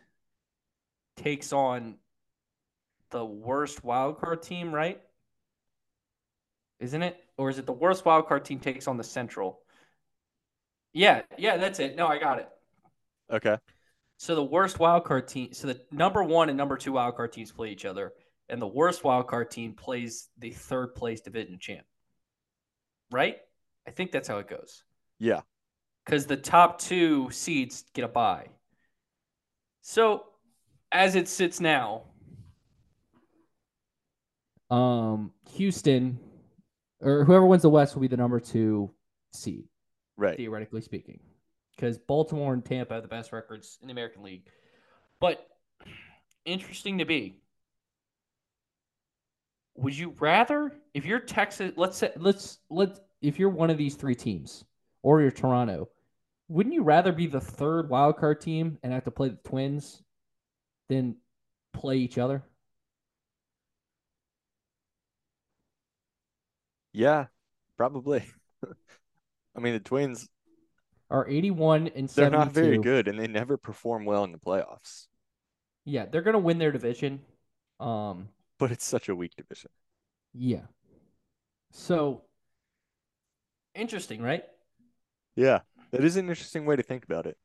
takes 1.17 1.55
on 1.55 1.97
the 3.14 3.25
worst 3.25 3.83
wildcard 3.83 4.42
team, 4.42 4.75
right? 4.75 5.00
Isn't 6.80 7.02
it? 7.02 7.16
Or 7.38 7.49
is 7.49 7.59
it 7.59 7.64
the 7.64 7.73
worst 7.73 8.04
wildcard 8.04 8.44
team 8.44 8.59
takes 8.59 8.87
on 8.87 8.99
the 8.99 9.04
Central? 9.04 9.61
Yeah, 10.92 11.23
yeah, 11.38 11.56
that's 11.56 11.78
it. 11.78 11.97
No, 11.97 12.06
I 12.06 12.18
got 12.18 12.40
it. 12.40 12.49
Okay. 13.33 13.56
So 14.18 14.35
the 14.35 14.44
worst 14.44 14.78
wildcard 14.78 15.26
team, 15.28 15.54
so 15.54 15.68
the 15.68 15.80
number 15.90 16.23
one 16.23 16.50
and 16.50 16.59
number 16.59 16.76
two 16.76 16.92
wildcard 16.92 17.33
teams 17.33 17.50
play 17.50 17.71
each 17.71 17.87
other, 17.87 18.12
and 18.50 18.61
the 18.61 18.66
worst 18.66 19.02
wildcard 19.02 19.49
team 19.49 19.73
plays 19.73 20.28
the 20.38 20.50
third 20.50 20.94
place 20.94 21.23
division 21.23 21.59
champ 21.59 21.87
right? 23.14 23.37
I 23.87 23.90
think 23.90 24.12
that's 24.12 24.28
how 24.28 24.38
it 24.38 24.49
goes. 24.49 24.83
Yeah. 25.18 25.40
Because 26.04 26.26
the 26.26 26.37
top 26.37 26.78
two 26.80 27.30
seeds 27.30 27.85
get 27.94 28.04
a 28.04 28.09
bye. 28.09 28.49
So 29.83 30.25
as 30.92 31.14
it 31.14 31.28
sits 31.28 31.61
now, 31.61 32.02
um, 34.71 35.33
Houston 35.52 36.18
or 37.00 37.25
whoever 37.25 37.47
wins 37.47 37.62
the 37.62 37.71
West 37.71 37.94
will 37.94 38.02
be 38.02 38.09
the 38.09 38.16
number 38.16 38.40
two 38.40 38.90
seed, 39.33 39.64
right? 40.16 40.37
Theoretically 40.37 40.80
speaking, 40.80 41.21
because 41.76 41.99
Baltimore 41.99 42.52
and 42.52 42.64
Tampa 42.64 42.94
have 42.94 43.02
the 43.02 43.09
best 43.09 43.33
records 43.33 43.78
in 43.80 43.88
the 43.88 43.92
American 43.92 44.23
League. 44.23 44.47
But 45.21 45.47
interesting 46.44 46.99
to 46.99 47.04
be 47.04 47.37
would 49.76 49.97
you 49.97 50.14
rather 50.21 50.73
if 50.92 51.04
you're 51.04 51.21
Texas? 51.21 51.73
Let's 51.76 51.97
say 51.97 52.12
let's 52.16 52.59
let 52.71 52.99
if 53.21 53.38
you're 53.38 53.50
one 53.50 53.71
of 53.71 53.78
these 53.78 53.94
three 53.94 54.14
teams 54.14 54.64
or 55.02 55.21
you're 55.21 55.30
Toronto, 55.30 55.88
wouldn't 56.49 56.75
you 56.75 56.83
rather 56.83 57.12
be 57.12 57.26
the 57.26 57.40
third 57.40 57.88
wild 57.88 58.16
card 58.16 58.40
team 58.40 58.78
and 58.83 58.92
have 58.92 59.04
to 59.04 59.11
play 59.11 59.30
the 59.30 59.38
Twins 59.49 60.02
than 60.88 61.16
play 61.73 61.97
each 61.97 62.18
other? 62.18 62.42
Yeah, 66.95 67.27
probably. 67.77 68.25
I 69.57 69.61
mean, 69.61 69.75
the 69.75 69.81
Twins 69.81 70.29
are 71.11 71.29
81 71.29 71.89
and 71.89 72.09
72. 72.09 72.15
They're 72.15 72.31
not 72.31 72.53
very 72.53 72.79
good 72.79 73.09
and 73.09 73.19
they 73.19 73.27
never 73.27 73.57
perform 73.57 74.05
well 74.05 74.25
in 74.25 74.33
the 74.33 74.39
playoffs. 74.39 75.07
Yeah, 75.85 76.07
they're 76.07 76.23
going 76.23 76.35
to 76.35 76.39
win 76.39 76.59
their 76.59 76.73
division. 76.73 77.21
Um 77.81 78.29
but 78.59 78.71
it's 78.71 78.87
such 78.87 79.09
a 79.09 79.15
weak 79.15 79.35
division. 79.37 79.71
Yeah. 80.33 80.63
So 81.73 82.23
interesting, 83.75 84.23
right? 84.23 84.45
Yeah. 85.37 85.61
That 85.91 86.05
is 86.05 86.17
an 86.17 86.29
interesting 86.29 86.65
way 86.65 86.77
to 86.77 86.83
think 86.83 87.05
about 87.05 87.27
it. 87.27 87.37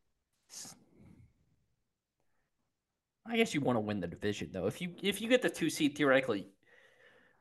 I 3.26 3.38
guess 3.38 3.54
you 3.54 3.62
want 3.62 3.76
to 3.76 3.82
win 3.82 4.00
the 4.00 4.08
division 4.08 4.50
though. 4.52 4.68
If 4.68 4.82
you 4.82 4.94
if 5.02 5.22
you 5.22 5.30
get 5.30 5.42
the 5.42 5.50
two 5.50 5.70
seed 5.70 5.96
theoretically, 5.96 6.48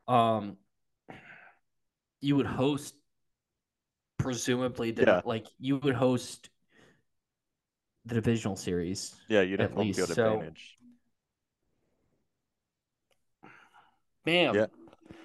um, 0.07 0.57
you 2.21 2.35
would 2.35 2.45
host 2.45 2.95
presumably 4.17 4.91
the, 4.91 5.03
yeah. 5.03 5.21
like 5.25 5.47
you 5.59 5.77
would 5.77 5.95
host 5.95 6.49
the 8.05 8.15
divisional 8.15 8.55
series. 8.55 9.15
Yeah, 9.27 9.41
you'd 9.41 9.59
have 9.59 9.71
home 9.71 9.87
least. 9.87 9.97
field 9.97 10.09
so, 10.09 10.33
advantage. 10.33 10.77
Man, 14.25 14.53
yeah, 14.53 14.65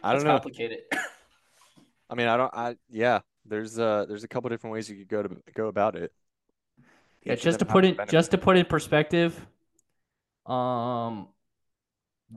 I 0.02 0.14
don't 0.14 0.24
know. 0.24 0.30
Complicated. 0.30 0.80
I 2.10 2.14
mean, 2.14 2.28
I 2.28 2.36
don't. 2.36 2.54
I 2.54 2.76
yeah. 2.90 3.20
There's 3.46 3.78
uh 3.78 4.06
there's 4.08 4.24
a 4.24 4.28
couple 4.28 4.48
different 4.48 4.72
ways 4.72 4.88
you 4.88 4.96
could 4.96 5.08
go 5.08 5.22
to 5.22 5.36
go 5.54 5.66
about 5.66 5.96
it. 5.96 6.12
Yeah, 7.22 7.34
just 7.34 7.58
to 7.58 7.64
put 7.64 7.84
it 7.84 7.98
just 8.08 8.30
to 8.30 8.38
put 8.38 8.56
in 8.56 8.66
perspective, 8.66 9.34
um, 10.46 11.28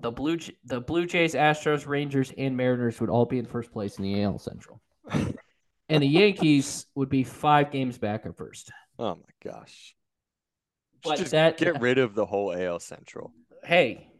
the 0.01 0.11
blue 0.11 0.37
the 0.65 0.79
Blue 0.79 1.05
Jays, 1.05 1.33
Astros, 1.33 1.87
Rangers, 1.87 2.31
and 2.37 2.55
Mariners 2.55 2.99
would 2.99 3.09
all 3.09 3.25
be 3.25 3.39
in 3.39 3.45
first 3.45 3.71
place 3.71 3.97
in 3.97 4.03
the 4.03 4.23
AL 4.23 4.39
Central, 4.39 4.81
and 5.11 6.03
the 6.03 6.07
Yankees 6.07 6.85
would 6.95 7.09
be 7.09 7.23
five 7.23 7.71
games 7.71 7.97
back 7.97 8.25
at 8.25 8.35
first. 8.35 8.71
Oh 8.99 9.15
my 9.15 9.51
gosh! 9.51 9.95
But 11.03 11.17
just 11.17 11.31
that 11.31 11.57
get 11.57 11.81
rid 11.81 11.97
of 11.97 12.15
the 12.15 12.25
whole 12.25 12.53
AL 12.53 12.79
Central. 12.79 13.31
Hey, 13.63 14.11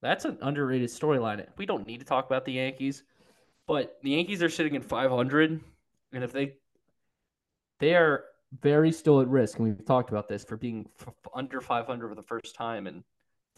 that's 0.00 0.24
an 0.24 0.38
underrated 0.40 0.88
storyline. 0.88 1.46
We 1.56 1.66
don't 1.66 1.86
need 1.86 2.00
to 2.00 2.06
talk 2.06 2.26
about 2.26 2.44
the 2.44 2.52
Yankees, 2.52 3.04
but 3.66 3.98
the 4.02 4.10
Yankees 4.10 4.42
are 4.42 4.48
sitting 4.48 4.76
at 4.76 4.84
500, 4.84 5.60
and 6.12 6.24
if 6.24 6.32
they 6.32 6.54
they 7.80 7.94
are 7.94 8.24
very 8.62 8.92
still 8.92 9.20
at 9.20 9.28
risk, 9.28 9.58
and 9.58 9.68
we've 9.68 9.84
talked 9.84 10.10
about 10.10 10.26
this 10.26 10.42
for 10.42 10.56
being 10.56 10.88
f- 11.00 11.12
under 11.34 11.60
500 11.60 12.08
for 12.08 12.14
the 12.14 12.22
first 12.22 12.54
time 12.54 12.86
in 12.86 13.04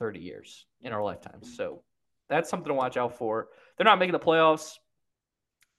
30 0.00 0.19
years 0.19 0.66
in 0.80 0.92
our 0.92 1.04
lifetimes. 1.04 1.57
So 1.57 1.83
that's 2.28 2.50
something 2.50 2.69
to 2.69 2.75
watch 2.75 2.97
out 2.97 3.16
for. 3.16 3.49
They're 3.76 3.85
not 3.85 4.00
making 4.00 4.14
the 4.14 4.19
playoffs. 4.19 4.73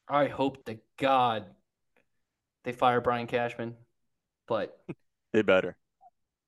I 0.07 0.27
hope 0.27 0.63
to 0.65 0.77
God 0.97 1.45
they 2.63 2.71
fire 2.71 3.01
Brian 3.01 3.27
Cashman, 3.27 3.75
but 4.47 4.77
they 5.33 5.41
better. 5.41 5.75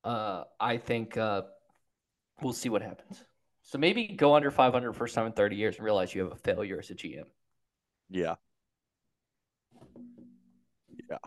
Uh, 0.03 0.43
I 0.59 0.77
think 0.77 1.17
uh, 1.17 1.41
we'll 2.41 2.53
see 2.53 2.69
what 2.69 2.81
happens. 2.81 3.23
So 3.63 3.77
maybe 3.77 4.07
go 4.07 4.35
under 4.35 4.51
500 4.51 4.93
first 4.93 5.15
time 5.15 5.25
in 5.25 5.31
30 5.33 5.55
years 5.55 5.75
and 5.77 5.85
realize 5.85 6.13
you 6.13 6.23
have 6.23 6.31
a 6.31 6.37
failure 6.37 6.79
as 6.79 6.89
a 6.89 6.95
GM. 6.95 7.23
Yeah. 8.09 8.35
Yeah. 11.09 11.17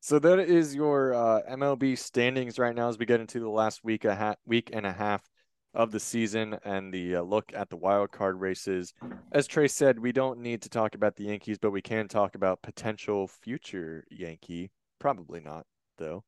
So 0.00 0.18
that 0.18 0.38
is 0.38 0.74
your 0.74 1.14
uh, 1.14 1.42
MLB 1.50 1.98
standings 1.98 2.58
right 2.58 2.74
now 2.74 2.88
as 2.88 2.98
we 2.98 3.06
get 3.06 3.20
into 3.20 3.40
the 3.40 3.48
last 3.48 3.84
week 3.84 4.04
a 4.04 4.14
ha- 4.14 4.36
week 4.46 4.70
and 4.72 4.86
a 4.86 4.92
half 4.92 5.28
of 5.76 5.92
the 5.92 6.00
season 6.00 6.58
and 6.64 6.92
the 6.92 7.16
uh, 7.16 7.22
look 7.22 7.52
at 7.54 7.68
the 7.68 7.76
wild 7.76 8.10
card 8.10 8.40
races. 8.40 8.94
As 9.30 9.46
Trey 9.46 9.68
said, 9.68 9.98
we 10.00 10.10
don't 10.10 10.40
need 10.40 10.62
to 10.62 10.70
talk 10.70 10.94
about 10.94 11.16
the 11.16 11.24
Yankees, 11.24 11.58
but 11.58 11.70
we 11.70 11.82
can 11.82 12.08
talk 12.08 12.34
about 12.34 12.62
potential 12.62 13.28
future 13.28 14.04
Yankee. 14.10 14.70
Probably 14.98 15.38
not, 15.38 15.66
though. 15.98 16.24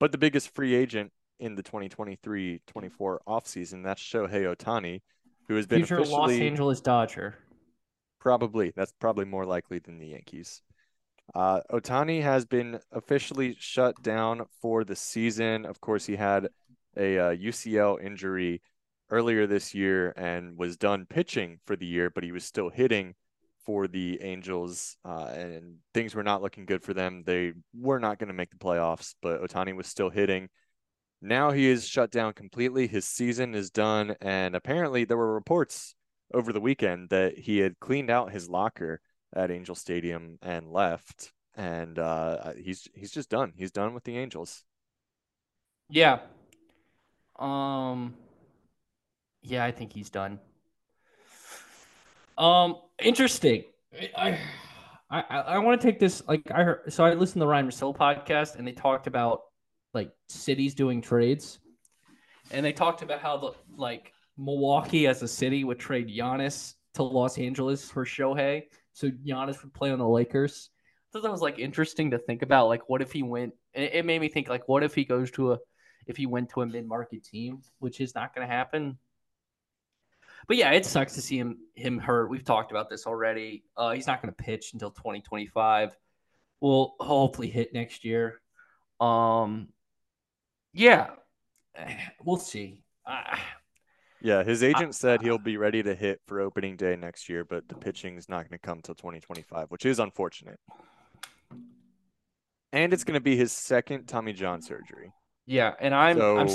But 0.00 0.10
the 0.10 0.18
biggest 0.18 0.54
free 0.54 0.74
agent 0.74 1.12
in 1.38 1.54
the 1.54 1.62
2023-24 1.62 2.60
offseason. 3.28 3.84
That's 3.84 4.02
Shohei 4.02 4.56
Ohtani, 4.56 5.02
who 5.48 5.56
has 5.56 5.66
been 5.66 5.84
future 5.84 6.02
Los 6.02 6.30
Angeles 6.30 6.80
Dodger. 6.80 7.34
Probably 8.20 8.72
that's 8.74 8.92
probably 8.98 9.26
more 9.26 9.44
likely 9.44 9.78
than 9.80 9.98
the 9.98 10.08
Yankees. 10.08 10.62
Uh, 11.34 11.60
Ohtani 11.70 12.22
has 12.22 12.46
been 12.46 12.80
officially 12.90 13.54
shut 13.60 14.02
down 14.02 14.46
for 14.62 14.82
the 14.82 14.96
season. 14.96 15.66
Of 15.66 15.78
course, 15.80 16.06
he 16.06 16.16
had 16.16 16.48
a 16.96 17.18
uh, 17.18 17.34
UCL 17.34 18.02
injury 18.02 18.62
earlier 19.10 19.46
this 19.46 19.74
year 19.74 20.12
and 20.16 20.56
was 20.58 20.76
done 20.76 21.06
pitching 21.06 21.58
for 21.66 21.76
the 21.76 21.86
year, 21.86 22.10
but 22.10 22.24
he 22.24 22.32
was 22.32 22.44
still 22.44 22.68
hitting 22.68 23.14
for 23.64 23.86
the 23.86 24.22
Angels, 24.22 24.96
uh, 25.04 25.30
and 25.34 25.76
things 25.92 26.14
were 26.14 26.22
not 26.22 26.40
looking 26.40 26.64
good 26.64 26.82
for 26.82 26.94
them. 26.94 27.22
They 27.26 27.52
were 27.74 27.98
not 27.98 28.18
going 28.18 28.28
to 28.28 28.34
make 28.34 28.50
the 28.50 28.56
playoffs, 28.56 29.14
but 29.20 29.42
Ohtani 29.42 29.76
was 29.76 29.86
still 29.86 30.08
hitting. 30.08 30.48
Now 31.20 31.50
he 31.50 31.66
is 31.66 31.86
shut 31.86 32.10
down 32.10 32.32
completely. 32.32 32.86
His 32.86 33.04
season 33.04 33.54
is 33.54 33.70
done. 33.70 34.14
And 34.20 34.54
apparently, 34.54 35.04
there 35.04 35.16
were 35.16 35.34
reports 35.34 35.94
over 36.32 36.52
the 36.52 36.60
weekend 36.60 37.10
that 37.10 37.36
he 37.36 37.58
had 37.58 37.78
cleaned 37.80 38.10
out 38.10 38.32
his 38.32 38.48
locker 38.48 39.00
at 39.34 39.50
Angel 39.50 39.74
Stadium 39.74 40.38
and 40.40 40.70
left. 40.70 41.32
And 41.54 41.98
uh, 41.98 42.52
he's 42.54 42.86
he's 42.94 43.10
just 43.10 43.28
done. 43.28 43.52
He's 43.56 43.72
done 43.72 43.92
with 43.92 44.04
the 44.04 44.16
Angels. 44.16 44.64
Yeah. 45.90 46.20
Um. 47.38 48.14
Yeah, 49.48 49.64
I 49.64 49.72
think 49.72 49.92
he's 49.92 50.10
done. 50.10 50.38
Um. 52.36 52.76
Interesting. 53.02 53.64
I 54.16 54.38
I 55.10 55.20
I 55.20 55.58
want 55.58 55.80
to 55.80 55.86
take 55.86 55.98
this 55.98 56.22
like 56.28 56.42
I 56.52 56.62
heard. 56.62 56.92
So 56.92 57.04
I 57.04 57.14
listened 57.14 57.34
to 57.34 57.40
the 57.40 57.46
Ryan 57.46 57.66
Russillo 57.66 57.96
podcast, 57.96 58.56
and 58.56 58.66
they 58.66 58.72
talked 58.72 59.06
about 59.06 59.40
like 59.94 60.12
cities 60.28 60.74
doing 60.74 61.00
trades, 61.00 61.58
and 62.50 62.64
they 62.64 62.72
talked 62.72 63.02
about 63.02 63.20
how 63.20 63.38
the 63.38 63.52
like 63.76 64.12
Milwaukee 64.36 65.06
as 65.06 65.22
a 65.22 65.28
city 65.28 65.64
would 65.64 65.78
trade 65.78 66.08
Giannis 66.08 66.74
to 66.94 67.02
Los 67.02 67.38
Angeles 67.38 67.90
for 67.90 68.04
Shohei, 68.04 68.64
so 68.92 69.10
Giannis 69.10 69.62
would 69.62 69.72
play 69.72 69.90
on 69.90 69.98
the 69.98 70.08
Lakers. 70.08 70.70
Thought 71.12 71.22
that 71.22 71.32
was 71.32 71.40
like 71.40 71.58
interesting 71.58 72.10
to 72.10 72.18
think 72.18 72.42
about. 72.42 72.68
Like, 72.68 72.88
what 72.90 73.00
if 73.00 73.12
he 73.12 73.22
went? 73.22 73.54
It, 73.72 73.94
it 73.94 74.04
made 74.04 74.20
me 74.20 74.28
think 74.28 74.48
like, 74.48 74.68
what 74.68 74.84
if 74.84 74.94
he 74.94 75.04
goes 75.04 75.30
to 75.32 75.52
a, 75.54 75.58
if 76.06 76.18
he 76.18 76.26
went 76.26 76.50
to 76.50 76.60
a 76.60 76.66
mid 76.66 76.86
market 76.86 77.24
team, 77.24 77.62
which 77.78 78.00
is 78.00 78.14
not 78.14 78.34
going 78.34 78.46
to 78.46 78.52
happen. 78.52 78.98
But 80.48 80.56
yeah, 80.56 80.72
it 80.72 80.86
sucks 80.86 81.14
to 81.14 81.22
see 81.22 81.38
him 81.38 81.58
him 81.74 81.98
hurt. 81.98 82.30
We've 82.30 82.44
talked 82.44 82.70
about 82.70 82.88
this 82.88 83.06
already. 83.06 83.64
Uh, 83.76 83.92
he's 83.92 84.06
not 84.06 84.22
going 84.22 84.34
to 84.34 84.42
pitch 84.42 84.72
until 84.72 84.90
2025. 84.90 85.94
We'll 86.60 86.94
hopefully 86.98 87.48
hit 87.48 87.74
next 87.74 88.04
year. 88.04 88.40
Um, 88.98 89.68
yeah, 90.72 91.10
we'll 92.24 92.38
see. 92.38 92.82
Uh, 93.06 93.36
yeah, 94.20 94.42
his 94.42 94.62
agent 94.62 94.94
said 94.94 95.22
he'll 95.22 95.38
be 95.38 95.58
ready 95.58 95.82
to 95.82 95.94
hit 95.94 96.20
for 96.26 96.40
opening 96.40 96.76
day 96.76 96.96
next 96.96 97.28
year, 97.28 97.44
but 97.44 97.68
the 97.68 97.76
pitching 97.76 98.16
is 98.16 98.28
not 98.28 98.38
going 98.38 98.58
to 98.58 98.58
come 98.58 98.78
until 98.78 98.94
2025, 98.94 99.70
which 99.70 99.86
is 99.86 100.00
unfortunate. 100.00 100.58
And 102.72 102.92
it's 102.92 103.04
going 103.04 103.14
to 103.14 103.20
be 103.20 103.36
his 103.36 103.52
second 103.52 104.06
Tommy 104.06 104.32
John 104.32 104.60
surgery. 104.60 105.12
Yeah, 105.46 105.72
and 105.78 105.94
I'm, 105.94 106.16
so, 106.16 106.38
I'm 106.38 106.48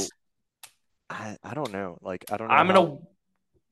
I, 1.10 1.38
I 1.44 1.54
don't 1.54 1.72
know. 1.72 1.98
Like 2.02 2.26
I 2.32 2.38
don't 2.38 2.50
know. 2.50 2.54
I'm 2.54 2.68
how... 2.68 2.74
gonna. 2.74 2.98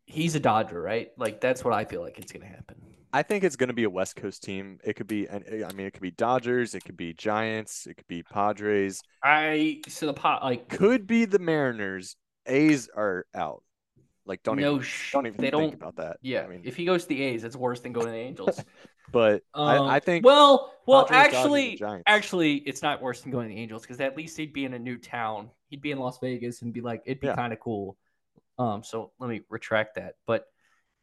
He's 0.05 0.35
a 0.35 0.39
Dodger, 0.39 0.81
right? 0.81 1.09
Like 1.17 1.41
that's 1.41 1.63
what 1.63 1.73
I 1.73 1.85
feel 1.85 2.01
like 2.01 2.19
it's 2.19 2.31
gonna 2.31 2.45
happen. 2.45 2.75
I 3.13 3.23
think 3.23 3.43
it's 3.43 3.55
going 3.55 3.67
to 3.67 3.73
be 3.73 3.83
a 3.83 3.89
West 3.89 4.15
Coast 4.15 4.41
team. 4.41 4.79
It 4.83 4.95
could 4.95 5.07
be, 5.07 5.27
and 5.27 5.43
I 5.65 5.73
mean, 5.73 5.87
it 5.87 5.91
could 5.91 6.01
be 6.01 6.11
Dodgers, 6.11 6.75
it 6.75 6.85
could 6.85 6.95
be 6.95 7.13
Giants, 7.13 7.85
it 7.85 7.95
could 7.95 8.07
be 8.07 8.23
Padres. 8.23 9.01
I 9.23 9.81
so 9.87 10.05
the 10.05 10.13
pot 10.13 10.43
like 10.43 10.69
could 10.69 11.07
be 11.07 11.25
the 11.25 11.39
Mariners. 11.39 12.15
A's 12.45 12.89
are 12.95 13.25
out. 13.35 13.63
Like 14.25 14.43
don't 14.43 14.59
no, 14.59 14.75
even 14.75 14.87
don't 15.11 15.27
even 15.27 15.37
they 15.37 15.49
think 15.49 15.51
don't, 15.51 15.73
about 15.73 15.95
that. 15.97 16.17
Yeah, 16.21 16.43
I 16.43 16.47
mean, 16.47 16.61
if 16.63 16.75
he 16.75 16.85
goes 16.85 17.03
to 17.03 17.09
the 17.09 17.21
A's, 17.21 17.43
it's 17.43 17.55
worse 17.55 17.81
than 17.81 17.91
going 17.91 18.05
to 18.05 18.11
the 18.11 18.17
Angels. 18.17 18.63
but 19.11 19.43
um, 19.53 19.67
I, 19.67 19.95
I, 19.95 19.99
think 19.99 20.25
well, 20.25 20.73
well, 20.85 21.05
Padres, 21.05 21.33
actually, 21.33 21.81
actually, 22.05 22.55
it's 22.57 22.81
not 22.81 23.01
worse 23.01 23.21
than 23.21 23.31
going 23.31 23.49
to 23.49 23.55
the 23.55 23.61
Angels 23.61 23.81
because 23.81 23.99
at 23.99 24.15
least 24.15 24.37
he'd 24.37 24.53
be 24.53 24.63
in 24.63 24.73
a 24.73 24.79
new 24.79 24.97
town. 24.97 25.49
He'd 25.69 25.81
be 25.81 25.91
in 25.91 25.99
Las 25.99 26.19
Vegas 26.19 26.61
and 26.61 26.71
be 26.71 26.81
like, 26.81 27.01
it'd 27.05 27.19
be 27.19 27.27
yeah. 27.27 27.35
kind 27.35 27.51
of 27.51 27.59
cool. 27.59 27.97
Um, 28.61 28.83
so 28.83 29.11
let 29.19 29.27
me 29.27 29.41
retract 29.49 29.95
that, 29.95 30.15
but 30.27 30.45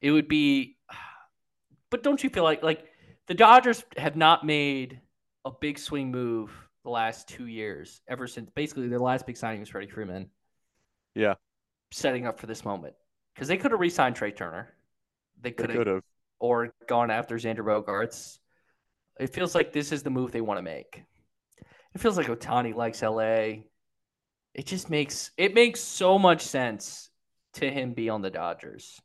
it 0.01 0.13
would 0.13 0.29
be 0.29 0.77
but 1.91 2.03
don't 2.05 2.23
you 2.23 2.31
feel 2.31 2.45
like 2.45 2.63
like 2.63 2.85
the 3.27 3.35
Dodgers 3.35 3.85
have 3.97 4.17
not 4.17 4.47
made 4.47 5.01
a 5.45 5.51
big 5.51 5.79
swing 5.79 6.11
move 6.11 6.53
the 6.85 6.91
last 6.91 7.29
two 7.29 7.47
years, 7.47 8.01
ever 8.09 8.29
since 8.29 8.49
basically 8.55 8.87
their 8.87 9.01
last 9.01 9.27
big 9.27 9.37
signing 9.37 9.61
was 9.61 9.71
Freddie 9.71 9.89
Freeman. 9.89 10.31
Yeah. 11.15 11.35
Setting 11.91 12.27
up 12.27 12.39
for 12.39 12.47
this 12.47 12.65
moment. 12.65 12.95
Because 13.35 13.49
they 13.49 13.57
could 13.57 13.73
have 13.73 13.81
re 13.81 13.91
signed 13.91 14.15
Trea 14.15 14.31
Turner. 14.31 14.73
They 15.41 15.51
could 15.51 15.71
have 15.71 16.03
or 16.39 16.73
gone 16.89 17.11
after 17.11 17.37
Xander 17.37 17.59
Bogaerts. 17.59 18.39
It 19.19 19.35
feels 19.35 19.55
like 19.55 19.73
this 19.73 19.91
is 19.91 20.05
the 20.05 20.11
move 20.11 20.31
they 20.31 20.41
want 20.41 20.59
to 20.59 20.63
make. 20.63 21.03
It 21.95 22.01
feels 22.01 22.17
like 22.17 22.29
Ohtani 22.29 22.75
likes 22.75 23.03
LA. 23.03 23.65
It 24.55 24.67
just 24.67 24.91
makes 24.91 25.33
it 25.37 25.55
makes 25.55 25.81
so 25.81 26.19
much 26.19 26.43
sense 26.43 27.11
to 27.55 27.71
him 27.71 27.93
be 27.93 28.09
on 28.09 28.23
the 28.23 28.31
Dodgers. 28.31 29.01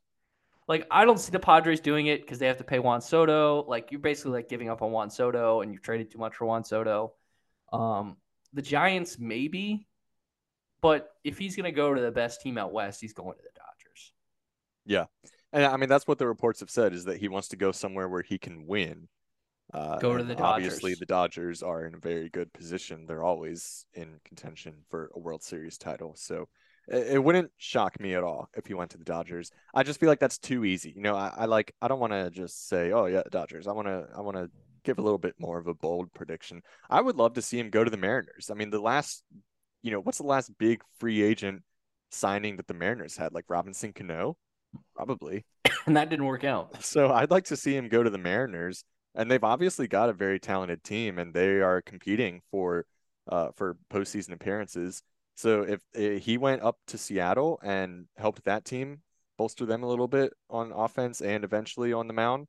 Like 0.68 0.88
I 0.90 1.06
don't 1.06 1.20
see 1.20 1.32
the 1.32 1.40
Padres 1.40 1.82
doing 1.82 2.08
it 2.08 2.22
because 2.22 2.40
they 2.40 2.48
have 2.48 2.58
to 2.58 2.64
pay 2.64 2.80
Juan 2.80 3.02
Soto. 3.02 3.66
Like 3.68 3.92
you're 3.92 4.00
basically 4.00 4.32
like 4.34 4.50
giving 4.50 4.70
up 4.70 4.82
on 4.82 4.92
Juan 4.92 5.10
Soto 5.10 5.62
and 5.62 5.72
you've 5.72 5.82
traded 5.82 6.12
too 6.12 6.20
much 6.20 6.36
for 6.36 6.46
Juan 6.46 6.64
Soto. 6.64 7.14
Um, 7.72 8.18
the 8.54 8.62
Giants 8.62 9.18
maybe, 9.20 9.88
but 10.82 11.10
if 11.24 11.38
he's 11.38 11.56
gonna 11.56 11.72
go 11.72 11.94
to 11.94 12.02
the 12.02 12.12
best 12.12 12.42
team 12.42 12.58
out 12.58 12.72
west, 12.72 13.02
he's 13.02 13.14
going 13.14 13.36
to 13.36 13.44
the 13.44 13.60
Dodgers. 13.60 14.14
Yeah, 14.86 15.06
and 15.52 15.66
I 15.66 15.76
mean 15.78 15.90
that's 15.90 16.08
what 16.08 16.18
the 16.18 16.28
reports 16.28 16.62
have 16.62 16.70
said 16.70 16.94
is 16.94 17.06
that 17.06 17.18
he 17.18 17.28
wants 17.28 17.50
to 17.50 17.56
go 17.58 17.72
somewhere 17.72 18.08
where 18.08 18.22
he 18.22 18.38
can 18.38 18.66
win. 18.66 19.10
Uh, 19.74 19.98
Go 19.98 20.18
to 20.18 20.24
the 20.24 20.38
Obviously, 20.38 20.94
the 20.94 21.06
Dodgers 21.06 21.64
are 21.64 21.86
in 21.86 21.96
a 21.96 22.00
very 22.00 22.30
good 22.30 22.54
position. 22.54 23.06
They're 23.08 23.24
always 23.24 23.86
in 23.94 24.20
contention 24.24 24.76
for 24.90 25.10
a 25.16 25.20
World 25.20 25.42
Series 25.42 25.78
title. 25.78 26.14
So 26.16 26.48
it, 26.88 27.24
wouldn't 27.24 27.52
shock 27.58 28.00
me 28.00 28.13
at 28.13 28.24
all 28.24 28.50
if 28.56 28.68
he 28.68 28.74
went 28.74 28.92
to 28.92 28.98
the 28.98 29.04
Dodgers. 29.04 29.52
I 29.74 29.84
just 29.84 30.00
feel 30.00 30.10
like 30.10 30.20
that's 30.20 30.38
too 30.38 30.66
easy. 30.66 30.94
You 30.96 31.02
know, 31.02 31.16
I, 31.16 31.34
I 31.38 31.46
like 31.46 31.74
I 31.82 31.88
don't 31.88 32.00
want 32.00 32.13
to 32.13 32.30
just 32.30 32.68
say, 32.68 32.92
oh 32.92 33.06
yeah, 33.06 33.24
Dodgers. 33.32 33.68
I 33.68 33.72
want 33.72 33.88
to 33.88 34.08
I 34.16 34.22
want 34.22 34.38
to 34.38 34.50
give 34.84 35.00
a 35.00 35.02
little 35.02 35.18
bit 35.18 35.36
more 35.40 35.58
of 35.58 35.68
a 35.68 35.74
bold 35.74 36.13
prediction. 36.13 36.62
I 36.90 37.02
would 37.02 37.16
love 37.16 37.34
to 37.34 37.42
see 37.42 37.60
him 37.60 37.70
go 37.70 37.84
to 37.84 37.90
the 37.90 37.98
Mariners. 37.98 38.50
I 38.52 38.54
mean, 38.54 38.70
the 38.70 38.82
last, 38.82 39.24
you 39.82 39.92
know, 39.92 40.00
what's 40.00 40.18
the 40.18 40.25
last 40.25 40.58
big 40.58 40.82
free 41.00 41.22
agent 41.24 41.63
signing 42.12 42.58
that 42.58 42.68
the 42.68 42.74
Mariners 42.74 43.18
had? 43.18 43.34
Like 43.34 43.46
Robinson 43.48 43.94
Cano, 43.94 44.38
probably. 44.96 45.46
And 45.86 45.98
that 45.98 46.10
didn't 46.10 46.28
work 46.28 46.46
out. 46.46 46.82
So 46.82 47.12
I'd 47.12 47.30
like 47.30 47.44
to 47.46 47.58
see 47.58 47.75
him 47.75 47.90
go 47.90 48.04
to 48.04 48.10
the 48.10 48.18
Mariners, 48.18 48.86
and 49.16 49.30
they've 49.30 49.44
obviously 49.44 49.86
got 49.86 50.08
a 50.08 50.13
very 50.13 50.40
talented 50.40 50.82
team, 50.82 51.20
and 51.20 51.34
they 51.34 51.60
are 51.60 51.82
competing 51.82 52.40
for 52.52 52.86
uh 53.30 53.50
for 53.58 53.75
postseason 53.92 54.32
appearances. 54.32 55.04
So 55.36 55.63
if 55.63 55.82
uh, 55.96 56.20
he 56.20 56.38
went 56.38 56.62
up 56.62 56.78
to 56.88 56.98
Seattle 56.98 57.60
and 57.63 58.06
helped 58.18 58.44
that 58.46 58.66
team 58.66 59.02
bolster 59.38 59.66
them 59.66 59.84
a 59.84 59.88
little 59.88 60.08
bit 60.08 60.34
on 60.50 60.72
offense 60.72 61.22
and 61.22 61.44
eventually 61.44 61.92
on 61.92 62.08
the 62.08 62.13
mound, 62.13 62.48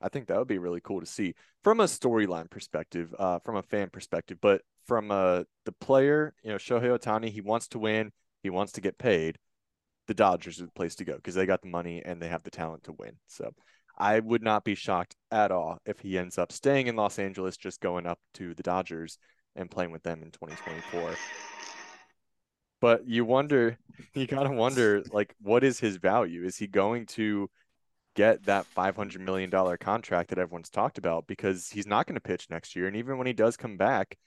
I 0.00 0.08
think 0.08 0.26
that 0.26 0.38
would 0.38 0.48
be 0.48 0.58
really 0.58 0.80
cool 0.82 1.00
to 1.00 1.06
see 1.06 1.34
from 1.64 1.80
a 1.80 1.84
storyline 1.84 2.50
perspective, 2.50 3.14
uh, 3.18 3.38
from 3.38 3.56
a 3.56 3.62
fan 3.62 3.88
perspective, 3.90 4.38
but 4.40 4.62
from 4.84 5.10
uh 5.10 5.42
the 5.64 5.72
player, 5.72 6.34
you 6.42 6.50
know, 6.50 6.56
Shohei 6.56 6.96
Ohtani, 6.96 7.30
he 7.30 7.40
wants 7.40 7.68
to 7.68 7.78
win, 7.78 8.12
he 8.42 8.50
wants 8.50 8.72
to 8.72 8.80
get 8.80 8.98
paid. 8.98 9.38
The 10.06 10.14
Dodgers 10.14 10.60
are 10.60 10.66
the 10.66 10.72
place 10.72 10.94
to 10.96 11.04
go 11.04 11.16
because 11.16 11.34
they 11.34 11.46
got 11.46 11.62
the 11.62 11.68
money 11.68 12.02
and 12.04 12.22
they 12.22 12.28
have 12.28 12.44
the 12.44 12.50
talent 12.50 12.84
to 12.84 12.92
win. 12.92 13.16
So 13.26 13.50
I 13.98 14.20
would 14.20 14.42
not 14.42 14.62
be 14.62 14.74
shocked 14.74 15.16
at 15.32 15.50
all 15.50 15.78
if 15.84 15.98
he 16.00 16.18
ends 16.18 16.38
up 16.38 16.52
staying 16.52 16.86
in 16.86 16.96
Los 16.96 17.18
Angeles, 17.18 17.56
just 17.56 17.80
going 17.80 18.06
up 18.06 18.20
to 18.34 18.54
the 18.54 18.62
Dodgers 18.62 19.18
and 19.56 19.70
playing 19.70 19.90
with 19.90 20.02
them 20.02 20.22
in 20.22 20.30
2024. 20.30 21.14
But 22.80 23.06
you 23.06 23.24
wonder, 23.24 23.78
you 24.14 24.26
gotta 24.26 24.50
wonder, 24.50 25.02
like, 25.10 25.34
what 25.40 25.64
is 25.64 25.80
his 25.80 25.96
value? 25.96 26.44
Is 26.44 26.56
he 26.56 26.66
going 26.66 27.06
to 27.06 27.50
get 28.16 28.46
that 28.46 28.66
$500 28.74 29.20
million 29.20 29.50
contract 29.78 30.30
that 30.30 30.38
everyone's 30.38 30.70
talked 30.70 30.98
about? 30.98 31.26
Because 31.26 31.70
he's 31.70 31.86
not 31.86 32.06
going 32.06 32.16
to 32.16 32.20
pitch 32.20 32.48
next 32.50 32.76
year. 32.76 32.86
And 32.86 32.96
even 32.96 33.18
when 33.18 33.26
he 33.26 33.32
does 33.34 33.56
come 33.56 33.76
back, 33.76 34.18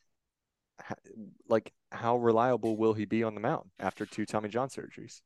like, 1.48 1.72
how 1.91 2.18
reliable 2.18 2.77
will 2.77 2.94
he 2.94 3.06
be 3.06 3.24
on 3.24 3.36
the 3.36 3.41
mound 3.41 3.70
after 3.79 4.06
two 4.06 4.25
Tommy 4.25 4.50
John 4.50 4.70
surgeries? 4.70 5.22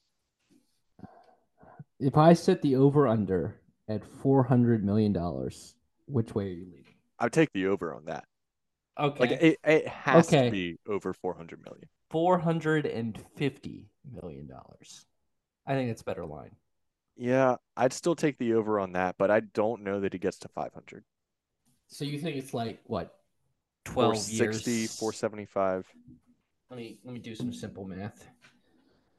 If 2.00 2.18
I 2.18 2.34
set 2.34 2.62
the 2.62 2.76
over 2.76 3.08
under 3.08 3.56
at 3.88 4.06
four 4.06 4.44
hundred 4.44 4.84
million 4.84 5.14
dollars, 5.14 5.76
which 6.08 6.36
way 6.36 6.46
are 6.46 6.50
you 6.50 6.66
leaning? 6.66 6.86
I 7.20 7.26
would 7.26 7.34
take 7.34 7.52
the 7.54 7.68
over 7.68 7.94
on 7.94 8.06
that. 8.06 8.26
Okay. 9.00 9.20
Like, 9.20 9.32
it, 9.32 9.60
it 9.64 9.88
has 9.88 10.28
Okay. 10.28 10.46
to 10.46 10.52
be 10.52 10.78
over 10.88 11.14
400 11.14 11.64
million. 11.64 11.90
Four 12.14 12.38
hundred 12.38 12.86
and 12.86 13.20
fifty 13.38 13.90
million 14.22 14.46
dollars. 14.46 15.04
I 15.66 15.74
think 15.74 15.90
it's 15.90 16.04
a 16.04 16.06
better 16.06 16.28
line. 16.28 16.52
Yeah, 17.18 17.56
I'd 17.76 17.92
still 17.92 18.14
take 18.16 18.38
the 18.38 18.54
over 18.54 18.80
on 18.80 18.92
that, 18.92 19.16
but 19.18 19.32
I 19.32 19.40
don't 19.40 19.82
know 19.82 20.00
that 20.00 20.14
he 20.14 20.20
gets 20.20 20.38
to 20.40 20.48
500. 20.48 21.04
So 21.88 22.06
you 22.06 22.20
think 22.20 22.38
it's 22.38 22.54
like 22.54 22.82
what? 22.86 23.16
12 23.86 24.14
460, 24.14 24.72
years. 24.72 24.96
475. 24.96 25.88
Let 26.70 26.78
me 26.78 27.00
let 27.04 27.16
me 27.16 27.20
do 27.20 27.34
some 27.34 27.52
simple 27.52 27.86
math. 27.86 28.28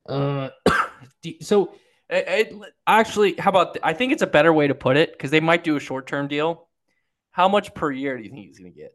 Uh, 0.09 0.51
So, 1.43 1.75
it, 2.09 2.53
it- 2.53 2.75
actually, 2.87 3.35
how 3.41 3.51
about 3.51 3.75
th- 3.75 3.83
I 3.83 3.93
think 3.93 4.13
it's 4.13 4.23
a 4.23 4.27
better 4.29 4.53
way 4.53 4.69
to 4.69 4.75
put 4.77 4.97
it 4.97 5.11
because 5.11 5.33
they 5.33 5.41
might 5.41 5.65
do 5.65 5.75
a 5.75 5.81
short 5.81 6.07
term 6.07 6.29
deal. 6.29 6.69
How 7.33 7.49
much 7.49 7.75
per 7.75 7.91
year 7.91 8.17
do 8.17 8.23
you 8.23 8.31
think 8.31 8.47
he's 8.47 8.61
going 8.61 8.73
to 8.73 8.79
get? 8.79 8.93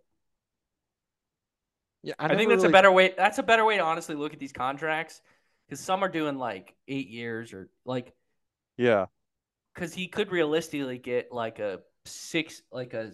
Yeah, 2.02 2.14
I, 2.18 2.28
never 2.28 2.38
think 2.38 2.50
that's 2.50 2.64
really- 2.64 2.70
a 2.70 2.72
better 2.72 2.92
way. 2.92 3.14
That's 3.16 3.38
a 3.40 3.44
better 3.44 3.66
way 3.66 3.78
to 3.78 3.84
honestly 3.84 4.16
look 4.16 4.34
at 4.34 4.40
these 4.40 4.54
contracts 4.54 5.22
because 5.68 5.80
some 5.80 6.04
are 6.04 6.10
doing 6.10 6.38
like 6.38 6.76
eight 6.88 7.10
years 7.10 7.54
or 7.54 7.70
like 7.86 8.14
Yeah, 8.78 9.06
because 9.74 9.94
he 9.94 10.08
could 10.08 10.32
realistically 10.32 10.98
get 10.98 11.32
like 11.32 11.60
a 11.60 11.80
six, 12.06 12.62
like 12.72 12.94
a 12.94 13.12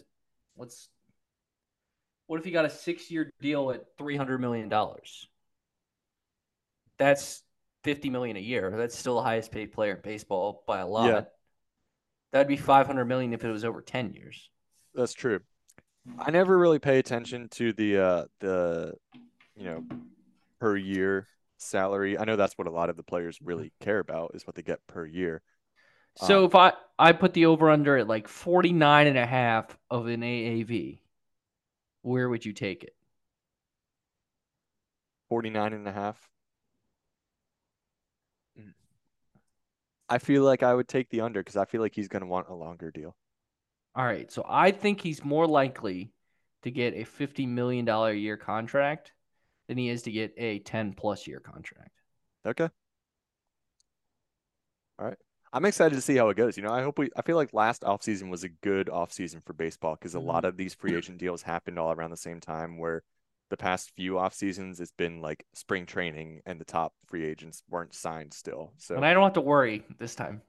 what's 0.55 0.87
what 2.27 2.39
if 2.39 2.45
he 2.45 2.51
got 2.51 2.65
a 2.65 2.69
six 2.69 3.09
year 3.11 3.31
deal 3.41 3.71
at 3.71 3.85
three 3.97 4.15
hundred 4.17 4.39
million 4.39 4.69
dollars? 4.69 5.27
That's 6.97 7.43
fifty 7.83 8.09
million 8.09 8.37
a 8.37 8.41
year. 8.41 8.71
That's 8.75 8.97
still 8.97 9.15
the 9.15 9.23
highest 9.23 9.51
paid 9.51 9.71
player 9.73 9.95
in 9.95 10.01
baseball 10.01 10.63
by 10.67 10.79
a 10.79 10.87
lot. 10.87 11.07
Yeah. 11.07 11.21
That'd 12.31 12.47
be 12.47 12.57
five 12.57 12.87
hundred 12.87 13.05
million 13.05 13.33
if 13.33 13.43
it 13.43 13.51
was 13.51 13.65
over 13.65 13.81
ten 13.81 14.13
years. 14.13 14.49
that's 14.93 15.13
true. 15.13 15.39
I 16.17 16.31
never 16.31 16.57
really 16.57 16.79
pay 16.79 16.99
attention 16.99 17.49
to 17.49 17.73
the 17.73 17.97
uh 17.97 18.25
the 18.39 18.93
you 19.55 19.65
know 19.65 19.83
per 20.59 20.77
year 20.77 21.27
salary. 21.57 22.17
I 22.17 22.25
know 22.25 22.35
that's 22.35 22.57
what 22.57 22.67
a 22.67 22.71
lot 22.71 22.89
of 22.89 22.97
the 22.97 23.03
players 23.03 23.39
really 23.41 23.73
care 23.81 23.99
about 23.99 24.31
is 24.35 24.45
what 24.47 24.55
they 24.55 24.61
get 24.61 24.85
per 24.87 25.05
year. 25.05 25.41
So 26.15 26.43
Um, 26.43 26.45
if 26.45 26.55
I 26.55 26.73
I 26.97 27.11
put 27.13 27.33
the 27.33 27.45
over 27.47 27.69
under 27.69 27.97
at 27.97 28.07
like 28.07 28.27
49 28.27 29.07
and 29.07 29.17
a 29.17 29.25
half 29.25 29.77
of 29.89 30.07
an 30.07 30.21
AAV, 30.23 31.01
where 32.03 32.29
would 32.29 32.45
you 32.45 32.53
take 32.53 32.83
it? 32.83 32.95
49 35.29 35.71
and 35.71 35.87
a 35.87 35.91
half. 35.93 36.29
Mm. 38.57 38.73
I 40.09 40.17
feel 40.17 40.43
like 40.43 40.63
I 40.63 40.73
would 40.73 40.87
take 40.87 41.09
the 41.09 41.21
under 41.21 41.41
because 41.41 41.55
I 41.57 41.65
feel 41.65 41.81
like 41.81 41.93
he's 41.95 42.07
going 42.07 42.21
to 42.21 42.27
want 42.27 42.49
a 42.49 42.55
longer 42.55 42.89
deal. 42.91 43.15
All 43.95 44.05
right, 44.05 44.29
so 44.31 44.45
I 44.47 44.71
think 44.71 44.99
he's 44.99 45.23
more 45.23 45.47
likely 45.47 46.11
to 46.63 46.71
get 46.71 46.95
a 46.95 47.03
50 47.03 47.45
million 47.45 47.85
dollar 47.85 48.11
a 48.11 48.15
year 48.15 48.37
contract 48.37 49.13
than 49.67 49.77
he 49.77 49.89
is 49.89 50.03
to 50.03 50.11
get 50.11 50.33
a 50.37 50.59
10 50.59 50.93
plus 50.93 51.27
year 51.27 51.39
contract. 51.39 51.91
Okay. 52.45 52.69
All 54.99 55.05
right. 55.05 55.17
I'm 55.53 55.65
excited 55.65 55.95
to 55.95 56.01
see 56.01 56.17
how 56.17 56.29
it 56.29 56.37
goes. 56.37 56.57
You 56.57 56.63
know, 56.63 56.73
I 56.73 56.83
hope 56.83 56.99
we 56.99 57.09
I 57.15 57.21
feel 57.21 57.37
like 57.37 57.53
last 57.53 57.83
offseason 57.83 58.29
was 58.29 58.43
a 58.43 58.49
good 58.49 58.87
offseason 58.87 59.45
for 59.45 59.53
baseball 59.53 59.95
because 59.95 60.13
a 60.13 60.17
mm-hmm. 60.17 60.27
lot 60.27 60.45
of 60.45 60.57
these 60.57 60.73
free 60.73 60.95
agent 60.95 61.17
deals 61.17 61.41
happened 61.41 61.79
all 61.79 61.93
around 61.93 62.11
the 62.11 62.17
same 62.17 62.41
time 62.41 62.77
where 62.77 63.03
the 63.49 63.57
past 63.57 63.91
few 63.95 64.17
off 64.17 64.33
seasons 64.33 64.81
it's 64.81 64.91
been 64.91 65.21
like 65.21 65.45
spring 65.53 65.85
training 65.85 66.41
and 66.45 66.59
the 66.59 66.65
top 66.65 66.93
free 67.05 67.23
agents 67.23 67.63
weren't 67.69 67.93
signed 67.93 68.33
still. 68.33 68.73
So 68.77 68.95
And 68.95 69.05
I 69.05 69.13
don't 69.13 69.23
have 69.23 69.33
to 69.33 69.41
worry 69.41 69.83
this 69.97 70.15
time. 70.15 70.41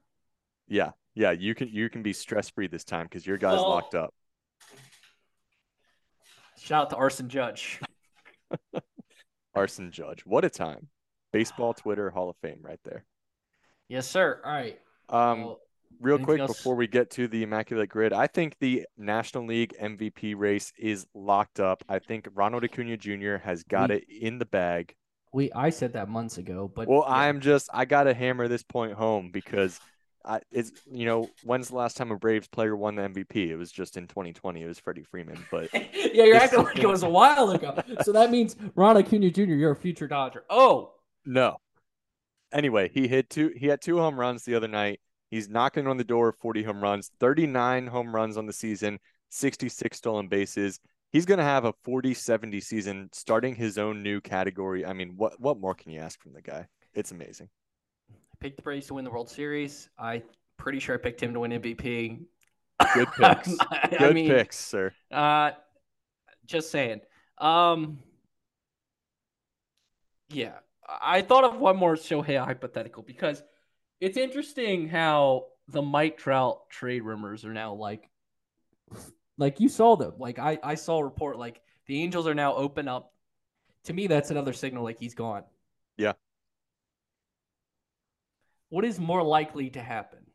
yeah, 0.67 0.91
yeah, 1.17 1.33
you 1.33 1.55
can 1.57 1.69
you 1.69 1.89
can 1.91 2.03
be 2.05 2.13
stress 2.13 2.51
free 2.51 2.69
this 2.69 2.85
time 2.85 3.07
because 3.07 3.27
your 3.27 3.39
guy's 3.39 3.59
Oh. 3.59 3.69
locked 3.69 3.95
up. 3.97 4.15
Shout 6.59 6.83
out 6.85 6.91
to 6.91 6.97
Arson 6.97 7.29
Judge. 7.29 7.81
Arson 9.55 9.91
Judge. 9.91 10.25
What 10.25 10.45
a 10.45 10.51
time. 10.51 10.89
Baseball 11.33 11.75
Twitter 11.75 12.11
Hall 12.11 12.31
of 12.31 12.37
Fame 12.43 12.59
right 12.63 12.81
there. 12.85 13.05
Yes, 13.89 14.07
sir. 14.09 14.41
all 14.45 14.53
right. 14.53 14.79
Um 15.09 15.41
Well, 15.45 15.61
Real 15.99 16.19
quick 16.19 16.41
else? 16.41 16.55
before 16.55 16.75
we 16.75 16.87
get 16.87 17.09
to 17.13 17.27
the 17.27 17.43
Immaculate 17.43 17.89
Grid, 17.89 18.13
I 18.13 18.27
think 18.27 18.57
the 18.61 18.87
National 18.99 19.47
League 19.47 19.75
MVP 19.81 20.35
race 20.37 20.71
is 20.77 21.07
locked 21.15 21.59
up. 21.59 21.83
I 21.89 22.01
think 22.01 22.29
Ronald 22.35 22.65
Acuna 22.65 22.99
Jr. 22.99 23.37
has 23.39 23.63
got 23.65 23.89
We- 23.89 23.97
it 23.97 24.05
in 24.11 24.39
the 24.39 24.45
bag. 24.45 24.95
We 25.33 25.51
I 25.53 25.71
said 25.71 25.95
that 25.95 26.09
months 26.11 26.37
ago, 26.39 26.69
but 26.69 26.87
Well, 26.89 27.05
yeah. 27.07 27.15
I'm 27.15 27.41
just 27.41 27.71
I 27.73 27.85
gotta 27.87 28.13
hammer 28.13 28.47
this 28.49 28.63
point 28.63 28.93
home 28.95 29.31
because 29.31 29.81
I 30.27 30.41
it's 30.51 30.73
you 30.91 31.07
know 31.07 31.31
when's 31.45 31.69
the 31.69 31.77
last 31.77 31.97
time 31.97 32.11
a 32.11 32.17
Braves 32.17 32.49
player 32.49 32.77
won 32.77 32.97
the 32.97 33.03
MVP? 33.03 33.49
It 33.49 33.57
was 33.57 33.71
just 33.71 33.97
in 33.97 34.07
2020. 34.09 34.63
It 34.63 34.67
was 34.67 34.79
Freddie 34.79 35.05
Freeman, 35.05 35.45
but 35.51 35.69
yeah, 35.75 36.25
you're 36.25 36.37
acting 36.43 36.65
like 36.65 36.79
it 36.79 36.89
was 36.89 37.03
a 37.03 37.09
while 37.09 37.51
ago. 37.51 37.81
So 38.03 38.13
that 38.13 38.31
means 38.31 38.57
Ron 38.75 38.97
Acuna 38.97 39.31
Jr., 39.31 39.43
you're 39.43 39.73
a 39.73 39.77
future 39.77 40.09
Dodger. 40.09 40.45
oh, 40.51 40.93
no. 41.25 41.59
Anyway, 42.53 42.91
he 42.93 43.09
hit 43.09 43.31
two. 43.31 43.53
He 43.57 43.67
had 43.67 43.81
two 43.81 43.99
home 43.99 44.19
runs 44.19 44.45
the 44.45 44.55
other 44.55 44.69
night. 44.69 45.01
He's 45.31 45.49
knocking 45.49 45.87
on 45.87 45.97
the 45.97 46.05
door 46.05 46.29
of 46.29 46.37
40 46.39 46.63
home 46.63 46.81
runs, 46.81 47.11
39 47.19 47.89
home 47.89 48.15
runs 48.15 48.37
on 48.37 48.47
the 48.47 48.53
season, 48.53 48.99
66 49.31 49.97
stolen 49.97 50.29
bases. 50.29 50.79
He's 51.13 51.27
going 51.27 51.39
to 51.39 51.45
have 51.45 51.65
a 51.65 51.73
40-70 51.87 52.63
season, 52.63 53.09
starting 53.13 53.55
his 53.55 53.79
own 53.79 54.03
new 54.03 54.21
category. 54.21 54.87
I 54.87 54.93
mean, 54.93 55.15
what 55.17 55.41
what 55.41 55.59
more 55.59 55.75
can 55.75 55.91
you 55.93 56.01
ask 56.01 56.21
from 56.21 56.33
the 56.33 56.43
guy? 56.43 56.69
It's 56.95 57.11
amazing. 57.11 57.49
I 58.37 58.45
picked 58.45 58.57
the 58.57 58.63
Braves 58.63 58.87
to 58.89 58.95
win 58.95 59.05
the 59.05 59.11
World 59.11 59.31
Series. 59.31 59.89
I 59.99 60.23
pretty 60.59 60.79
sure 60.79 60.95
I 60.95 60.99
picked 60.99 61.23
him 61.23 61.33
to 61.33 61.41
win 61.41 61.53
MVP. 61.53 62.21
Good 62.95 63.09
picks. 63.19 63.57
I 63.61 63.97
Good 63.99 64.15
mean, 64.15 64.29
picks, 64.29 64.59
sir. 64.59 64.93
Uh, 65.11 65.53
just 66.45 66.71
saying. 66.71 67.01
Um, 67.39 67.99
yeah, 70.29 70.53
I 70.87 71.23
thought 71.23 71.45
of 71.45 71.59
one 71.59 71.77
more 71.77 71.95
Shohei 71.95 72.43
hypothetical 72.43 73.03
because 73.03 73.43
it's 74.01 74.19
interesting 74.19 74.89
how 74.89 75.47
the 75.69 75.81
Mike 75.81 76.19
Trout 76.19 76.69
trade 76.69 77.03
rumors 77.03 77.45
are 77.47 77.55
now 77.55 77.73
like, 77.73 78.11
like 79.39 79.61
you 79.61 79.69
saw 79.71 79.97
them. 79.97 80.13
Like 80.19 80.39
I, 80.39 80.59
I 80.63 80.75
saw 80.75 80.99
a 80.99 81.05
report 81.05 81.39
like 81.39 81.63
the 81.87 82.03
Angels 82.03 82.27
are 82.27 82.35
now 82.35 82.55
open 82.55 82.87
up. 82.87 83.13
To 83.85 83.95
me, 83.95 84.09
that's 84.09 84.31
another 84.31 84.53
signal 84.53 84.85
like 84.85 84.99
he's 84.99 85.15
gone. 85.15 85.45
Yeah. 85.97 86.13
What 88.69 88.85
is 88.85 88.99
more 88.99 89.23
likely 89.23 89.71
to 89.71 89.83
happen? 89.83 90.27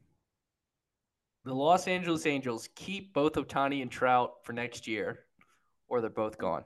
The 1.44 1.54
Los 1.54 1.88
Angeles 1.88 2.26
Angels 2.26 2.70
keep 2.76 3.14
both 3.14 3.34
Ohtani 3.34 3.82
and 3.82 3.92
Trout 3.92 4.34
for 4.44 4.54
next 4.54 4.88
year, 4.88 5.26
or 5.88 6.02
they're 6.02 6.10
both 6.10 6.38
gone. 6.38 6.64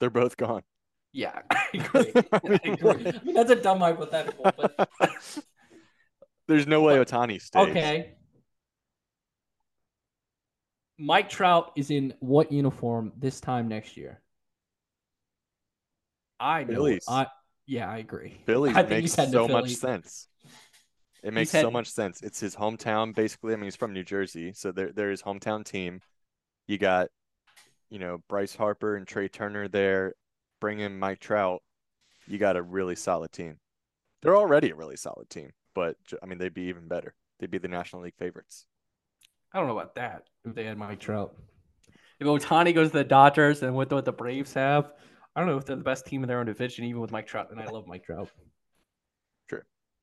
They're 0.00 0.10
both 0.10 0.36
gone. 0.36 0.62
Yeah, 1.12 1.40
I 1.50 1.66
agree. 1.74 2.14
I 2.64 2.68
agree. 2.68 3.12
I 3.20 3.24
mean, 3.24 3.34
that's 3.34 3.50
a 3.50 3.56
dumb 3.56 3.80
hypothetical, 3.80 4.54
but 4.56 4.76
There's 6.48 6.66
no 6.66 6.82
way 6.82 6.96
Ohtani 6.96 7.40
stays. 7.40 7.68
okay. 7.68 8.14
Mike 10.98 11.28
Trout 11.28 11.72
is 11.76 11.90
in 11.90 12.14
what 12.20 12.52
uniform 12.52 13.12
this 13.18 13.40
time 13.40 13.68
next 13.68 13.96
year? 13.96 14.20
I 16.38 16.64
know. 16.64 16.74
Phillies. 16.74 17.04
I 17.08 17.26
yeah, 17.66 17.90
I 17.90 17.98
agree. 17.98 18.40
Phillies 18.46 18.76
I 18.76 18.82
think 18.82 19.04
makes 19.04 19.30
so 19.30 19.48
much 19.48 19.74
sense. 19.74 20.28
It 21.22 21.32
makes 21.32 21.52
head- 21.52 21.62
so 21.62 21.70
much 21.70 21.88
sense. 21.88 22.22
It's 22.22 22.40
his 22.40 22.56
hometown, 22.56 23.14
basically. 23.14 23.52
I 23.52 23.56
mean, 23.56 23.64
he's 23.64 23.76
from 23.76 23.92
New 23.92 24.04
Jersey, 24.04 24.52
so 24.52 24.72
they're, 24.72 24.92
they're 24.92 25.10
his 25.10 25.22
hometown 25.22 25.64
team. 25.64 26.00
You 26.66 26.78
got, 26.78 27.08
you 27.90 27.98
know, 27.98 28.18
Bryce 28.28 28.54
Harper 28.54 28.96
and 28.96 29.06
Trea 29.06 29.28
Turner 29.28 29.68
there. 29.68 30.14
Bring 30.60 30.80
in 30.80 30.98
Mike 30.98 31.20
Trout. 31.20 31.62
You 32.26 32.38
got 32.38 32.56
a 32.56 32.62
really 32.62 32.96
solid 32.96 33.32
team. 33.32 33.58
They're 34.22 34.36
already 34.36 34.70
a 34.70 34.76
really 34.76 34.96
solid 34.96 35.28
team, 35.28 35.50
but 35.74 35.96
I 36.22 36.26
mean, 36.26 36.38
they'd 36.38 36.54
be 36.54 36.62
even 36.62 36.86
better. 36.86 37.14
They'd 37.40 37.50
be 37.50 37.58
the 37.58 37.68
National 37.68 38.02
League 38.02 38.14
favorites. 38.16 38.66
I 39.52 39.58
don't 39.58 39.66
know 39.66 39.76
about 39.76 39.96
that. 39.96 40.22
If 40.44 40.54
they 40.54 40.64
had 40.64 40.78
Mike 40.78 41.00
Trout, 41.00 41.34
if 42.20 42.26
Ohtani 42.26 42.72
goes 42.74 42.92
to 42.92 42.98
the 42.98 43.04
Dodgers 43.04 43.62
and 43.62 43.74
with 43.74 43.92
what 43.92 44.04
the 44.04 44.12
Braves 44.12 44.54
have, 44.54 44.92
I 45.34 45.40
don't 45.40 45.48
know 45.48 45.56
if 45.56 45.64
they're 45.64 45.76
the 45.76 45.82
best 45.82 46.06
team 46.06 46.22
in 46.22 46.28
their 46.28 46.38
own 46.38 46.46
division, 46.46 46.84
even 46.84 47.00
with 47.00 47.10
Mike 47.10 47.26
Trout. 47.26 47.48
And 47.50 47.60
I 47.60 47.66
love 47.66 47.86
Mike 47.88 48.04
Trout. 48.04 48.28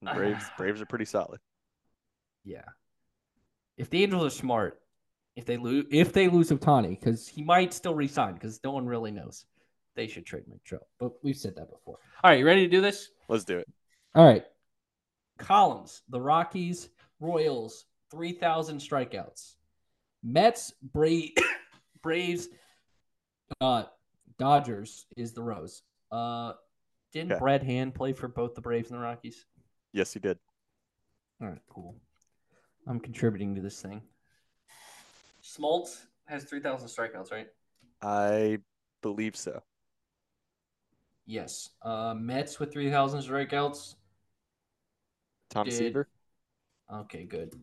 Braves, 0.01 0.45
Braves 0.57 0.81
are 0.81 0.85
pretty 0.85 1.05
solid. 1.05 1.39
Yeah. 2.43 2.63
If 3.77 3.89
the 3.89 4.03
Angels 4.03 4.25
are 4.25 4.35
smart, 4.35 4.81
if 5.35 5.45
they 5.45 5.57
lose, 5.57 5.85
if 5.91 6.11
they 6.13 6.27
lose 6.27 6.49
Ohtani, 6.49 6.99
because 6.99 7.27
he 7.27 7.43
might 7.43 7.73
still 7.73 7.93
resign, 7.95 8.33
because 8.33 8.59
no 8.63 8.71
one 8.71 8.85
really 8.85 9.11
knows, 9.11 9.45
they 9.95 10.07
should 10.07 10.25
trade 10.25 10.43
Mike 10.49 10.63
Trout. 10.65 10.85
But 10.99 11.11
we've 11.23 11.37
said 11.37 11.55
that 11.55 11.69
before. 11.69 11.97
All 12.23 12.29
right, 12.31 12.39
you 12.39 12.45
ready 12.45 12.65
to 12.65 12.69
do 12.69 12.81
this? 12.81 13.09
Let's 13.29 13.45
do 13.45 13.57
it. 13.57 13.67
All 14.15 14.25
right. 14.25 14.43
Columns: 15.37 16.01
The 16.09 16.19
Rockies, 16.19 16.89
Royals, 17.21 17.85
three 18.11 18.33
thousand 18.33 18.79
strikeouts. 18.79 19.55
Mets, 20.23 20.73
Bra- 20.81 21.33
Braves, 22.03 22.49
uh, 23.61 23.83
Dodgers 24.37 25.05
is 25.15 25.31
the 25.33 25.41
Rose. 25.43 25.83
Uh, 26.11 26.53
didn't 27.13 27.31
Okay. 27.33 27.39
Brad 27.39 27.63
Hand 27.63 27.95
play 27.95 28.11
for 28.11 28.27
both 28.27 28.55
the 28.55 28.61
Braves 28.61 28.89
and 28.91 28.99
the 28.99 29.03
Rockies? 29.03 29.45
Yes, 29.91 30.13
he 30.13 30.19
did. 30.19 30.37
All 31.41 31.47
right, 31.47 31.61
cool. 31.69 31.95
I'm 32.87 32.99
contributing 32.99 33.55
to 33.55 33.61
this 33.61 33.81
thing. 33.81 34.01
Smoltz 35.43 36.05
has 36.25 36.43
3,000 36.43 36.87
strikeouts, 36.87 37.31
right? 37.31 37.47
I 38.01 38.59
believe 39.01 39.35
so. 39.35 39.61
Yes. 41.25 41.69
Uh, 41.81 42.13
Mets 42.15 42.59
with 42.59 42.71
3,000 42.71 43.21
strikeouts. 43.21 43.95
Tom 45.49 45.65
Did- 45.65 45.73
Seaver. 45.73 46.07
Okay, 46.91 47.23
good. 47.23 47.53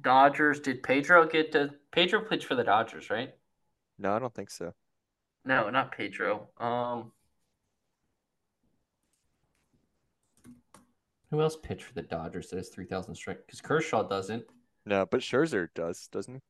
Dodgers. 0.00 0.60
Did 0.60 0.82
Pedro 0.82 1.26
get 1.26 1.52
to 1.52 1.74
Pedro 1.90 2.20
pitched 2.20 2.46
for 2.46 2.54
the 2.54 2.64
Dodgers, 2.64 3.10
right? 3.10 3.34
No, 3.98 4.12
I 4.12 4.18
don't 4.18 4.34
think 4.34 4.50
so. 4.50 4.74
No, 5.48 5.70
not 5.70 5.92
Pedro. 5.92 6.46
Um, 6.60 7.10
who 11.30 11.40
else 11.40 11.56
pitched 11.56 11.84
for 11.84 11.94
the 11.94 12.02
Dodgers 12.02 12.50
that 12.50 12.58
has 12.58 12.68
3,000 12.68 13.14
strike? 13.14 13.46
Because 13.46 13.62
Kershaw 13.62 14.06
doesn't. 14.06 14.44
No, 14.84 15.06
but 15.06 15.20
Scherzer 15.20 15.68
does, 15.74 16.06
doesn't 16.12 16.34
he? 16.34 16.40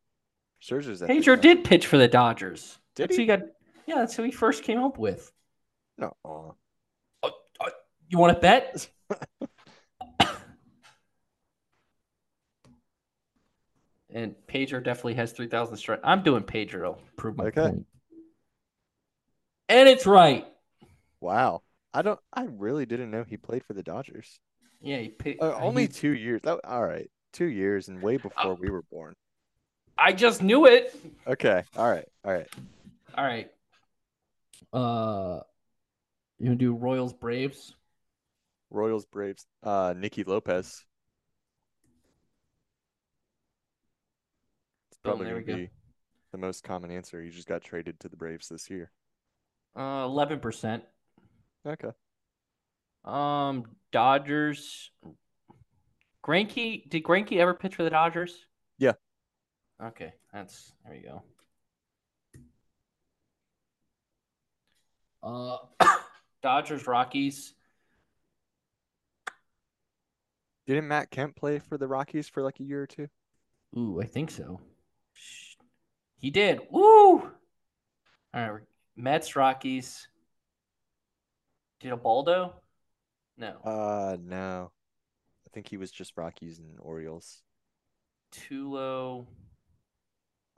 Scherzer's 0.61 1.01
at 1.01 1.07
Pedro 1.07 1.37
did 1.37 1.63
pitch 1.63 1.87
for 1.87 1.97
the 1.97 2.09
Dodgers. 2.09 2.81
Did 2.97 3.05
That's 3.05 3.17
who 3.17 3.23
he? 3.23 3.27
got. 3.29 3.43
Yeah, 3.87 3.95
that's 4.01 4.17
who 4.17 4.25
he 4.25 4.33
first 4.33 4.65
came 4.65 4.81
up 4.81 4.99
with. 4.99 5.31
No. 5.97 6.13
aw. 6.25 6.51
You 8.09 8.19
want 8.19 8.35
to 8.35 8.41
bet? 8.41 8.89
and 14.11 14.35
Pedro 14.49 14.81
definitely 14.81 15.15
has 15.15 15.31
3,000 15.31 15.77
strike. 15.77 16.01
I'm 16.03 16.25
doing 16.25 16.43
Pedro. 16.43 16.99
Prove 17.17 17.37
my 17.37 17.45
Okay. 17.45 17.61
point. 17.61 17.87
And 19.69 19.89
it's 19.89 20.07
right. 20.07 20.47
Wow. 21.21 21.63
I 21.93 22.03
don't. 22.03 22.21
I 22.33 22.45
really 22.45 22.87
didn't 22.87 23.11
know 23.11 23.25
he 23.25 23.37
played 23.37 23.65
for 23.65 23.73
the 23.75 23.83
Dodgers. 23.83 24.41
Yeah, 24.81 24.99
he 24.99 25.09
pi- 25.09 25.37
Uh, 25.41 25.59
only 25.61 25.83
he- 25.83 25.89
two 25.89 26.15
years. 26.15 26.41
That, 26.43 26.61
all 26.65 26.85
right, 26.85 27.11
two 27.33 27.47
years 27.47 27.89
and 27.89 28.01
way 28.03 28.15
Oh. 28.17 28.19
before 28.29 28.55
we 28.55 28.71
were 28.71 28.83
born. 28.83 29.15
I 29.97 30.13
just 30.13 30.43
knew 30.43 30.67
it. 30.67 30.95
Okay. 31.27 31.65
All 31.77 31.91
right. 31.91 32.07
All 32.25 32.33
right. 32.33 32.49
All 33.17 33.25
right. 33.25 33.51
Uh, 34.73 35.41
You 36.39 36.45
gonna 36.47 36.57
do 36.57 36.75
Royals 36.75 37.13
Braves? 37.13 37.75
Royals, 38.71 39.07
Braves. 39.07 39.45
Uh, 39.63 39.93
Nicky 39.97 40.23
Lopez. 40.23 40.85
It's 44.91 44.99
probably 45.03 45.27
gonna 45.27 45.43
go. 45.43 45.57
be 45.57 45.71
the 46.33 46.39
most 46.39 46.63
common 46.63 46.91
answer. 46.93 47.21
He 47.23 47.31
just 47.31 47.49
got 47.49 47.63
traded 47.63 47.99
to 48.01 48.09
the 48.09 48.17
Braves 48.17 48.49
this 48.49 48.71
year. 48.71 48.93
Uh, 49.79 50.05
eleven 50.05 50.41
percent. 50.41 50.83
Okay. 51.65 51.91
Um, 53.05 53.65
Dodgers. 53.93 54.91
Greinke, 56.27 56.91
did 56.91 57.05
Greinke 57.05 57.39
ever 57.39 57.55
pitch 57.55 57.77
for 57.77 57.85
the 57.85 57.91
Dodgers? 57.91 58.37
Yeah. 58.77 58.93
Okay, 59.83 60.13
that's 60.33 60.73
there 60.85 60.95
you 60.95 61.21
go. 65.23 65.63
Uh, 65.81 65.87
Dodgers 66.43 66.87
Rockies. 66.87 67.55
Didn't 70.67 70.89
Matt 70.89 71.11
Kemp 71.11 71.37
play 71.37 71.61
for 71.61 71.79
the 71.79 71.87
Rockies 71.87 72.29
for 72.29 72.43
like 72.43 72.61
a 72.61 72.65
year 72.65 72.83
or 72.83 72.87
two? 72.87 73.09
Ooh, 73.77 74.01
I 74.03 74.05
think 74.05 74.31
so. 74.31 74.61
He 76.19 76.31
did. 76.31 76.61
Woo! 76.71 77.21
All 77.23 77.33
right, 78.35 78.63
Mets 78.99 79.37
Rockies. 79.37 80.09
Did 81.81 81.93
Ubaldo? 81.93 82.55
No. 83.37 83.57
Uh, 83.65 84.17
no. 84.21 84.73
I 85.47 85.51
think 85.55 85.69
he 85.69 85.77
was 85.77 85.93
just 85.93 86.17
Rockies 86.17 86.59
and 86.59 86.79
Orioles. 86.81 87.43
Tulo. 88.35 89.27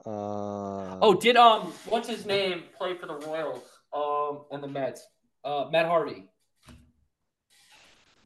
Uh, 0.05 0.97
Oh, 1.03 1.15
did 1.21 1.37
um 1.37 1.73
what's 1.87 2.09
his 2.09 2.25
name 2.25 2.63
play 2.77 2.97
for 2.97 3.07
the 3.07 3.17
Royals 3.17 3.63
um 3.93 4.45
and 4.51 4.63
the 4.63 4.67
Mets? 4.69 5.07
Uh 5.45 5.67
Matt 5.71 5.85
Harvey. 5.87 6.31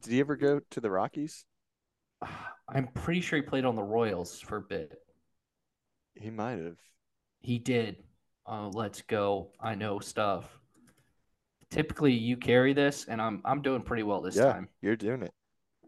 did 0.01 0.13
he 0.13 0.19
ever 0.21 0.37
go 0.37 0.61
to 0.71 0.79
the 0.79 0.89
Rockies? 0.89 1.43
I'm 2.69 2.87
pretty 2.87 3.19
sure 3.19 3.35
he 3.37 3.43
played 3.43 3.65
on 3.65 3.75
the 3.75 3.83
Royals 3.83 4.39
for 4.39 4.57
a 4.57 4.61
bit. 4.61 4.97
He 6.15 6.29
might 6.29 6.59
have. 6.59 6.77
He 7.41 7.59
did. 7.59 7.97
Uh 8.47 8.69
let's 8.69 9.01
go. 9.01 9.51
I 9.59 9.75
know 9.75 9.99
stuff. 9.99 10.45
Typically 11.71 12.13
you 12.13 12.37
carry 12.37 12.73
this 12.73 13.05
and 13.05 13.21
I'm 13.21 13.41
I'm 13.43 13.61
doing 13.61 13.81
pretty 13.81 14.03
well 14.03 14.21
this 14.21 14.35
Yeah. 14.35 14.53
time. 14.53 14.69
You're 14.81 14.95
doing 14.95 15.23
it. 15.23 15.33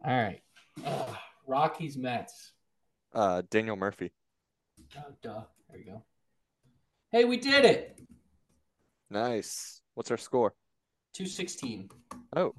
All 0.05 0.15
right. 0.15 0.41
Ugh, 0.85 1.15
Rockies 1.47 1.97
Mets. 1.97 2.51
Uh, 3.13 3.41
Daniel 3.49 3.75
Murphy. 3.75 4.11
Oh, 4.97 5.01
duh. 5.21 5.41
There 5.69 5.79
you 5.79 5.85
go. 5.85 6.03
Hey, 7.11 7.25
we 7.25 7.37
did 7.37 7.63
it. 7.65 7.99
Nice. 9.09 9.81
What's 9.95 10.11
our 10.11 10.17
score? 10.17 10.53
216. 11.13 11.89
Oh, 12.35 12.53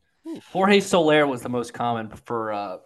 Jorge 0.51 0.81
Soler 0.81 1.27
was 1.27 1.43
the 1.43 1.49
most 1.49 1.75
common 1.75 2.09
for 2.11 2.53
uh 2.53 2.79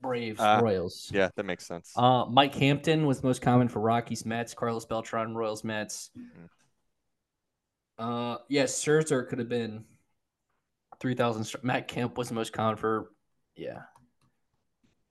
Braves 0.00 0.40
Ah. 0.40 0.60
Royals. 0.60 1.10
yeah, 1.12 1.28
that 1.36 1.44
makes 1.44 1.66
sense. 1.66 1.92
Uh, 1.94 2.24
Mike 2.24 2.54
Hampton 2.54 3.06
was 3.06 3.22
most 3.22 3.42
common 3.42 3.68
for 3.68 3.80
Rockies 3.80 4.24
Mets. 4.24 4.54
Carlos 4.54 4.86
Beltran 4.86 5.34
Royals 5.34 5.62
Mets. 5.62 6.10
Mhm. 6.18 6.48
Uh, 8.00 8.38
yes, 8.48 8.82
Scherzer 8.82 9.28
could 9.28 9.38
have 9.38 9.48
been 9.48 9.84
three 10.98 11.14
thousand. 11.14 11.48
Matt 11.62 11.86
Kemp 11.86 12.16
was 12.16 12.28
the 12.28 12.34
most 12.34 12.52
common 12.52 12.76
for. 12.76 13.12
Yeah. 13.54 13.82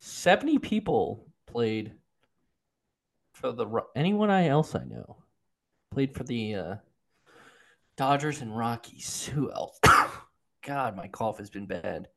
70 0.01 0.59
people 0.59 1.27
played 1.45 1.91
for 3.33 3.51
the 3.51 3.67
anyone 3.95 4.29
I 4.29 4.47
else 4.47 4.73
I 4.73 4.85
know 4.85 5.17
played 5.91 6.15
for 6.15 6.23
the 6.23 6.55
uh, 6.55 6.75
Dodgers 7.97 8.41
and 8.41 8.55
Rockies. 8.57 9.25
Who 9.33 9.51
else? 9.51 9.79
God, 10.65 10.95
my 10.95 11.07
cough 11.07 11.39
has 11.39 11.49
been 11.49 11.65
bad. 11.65 12.07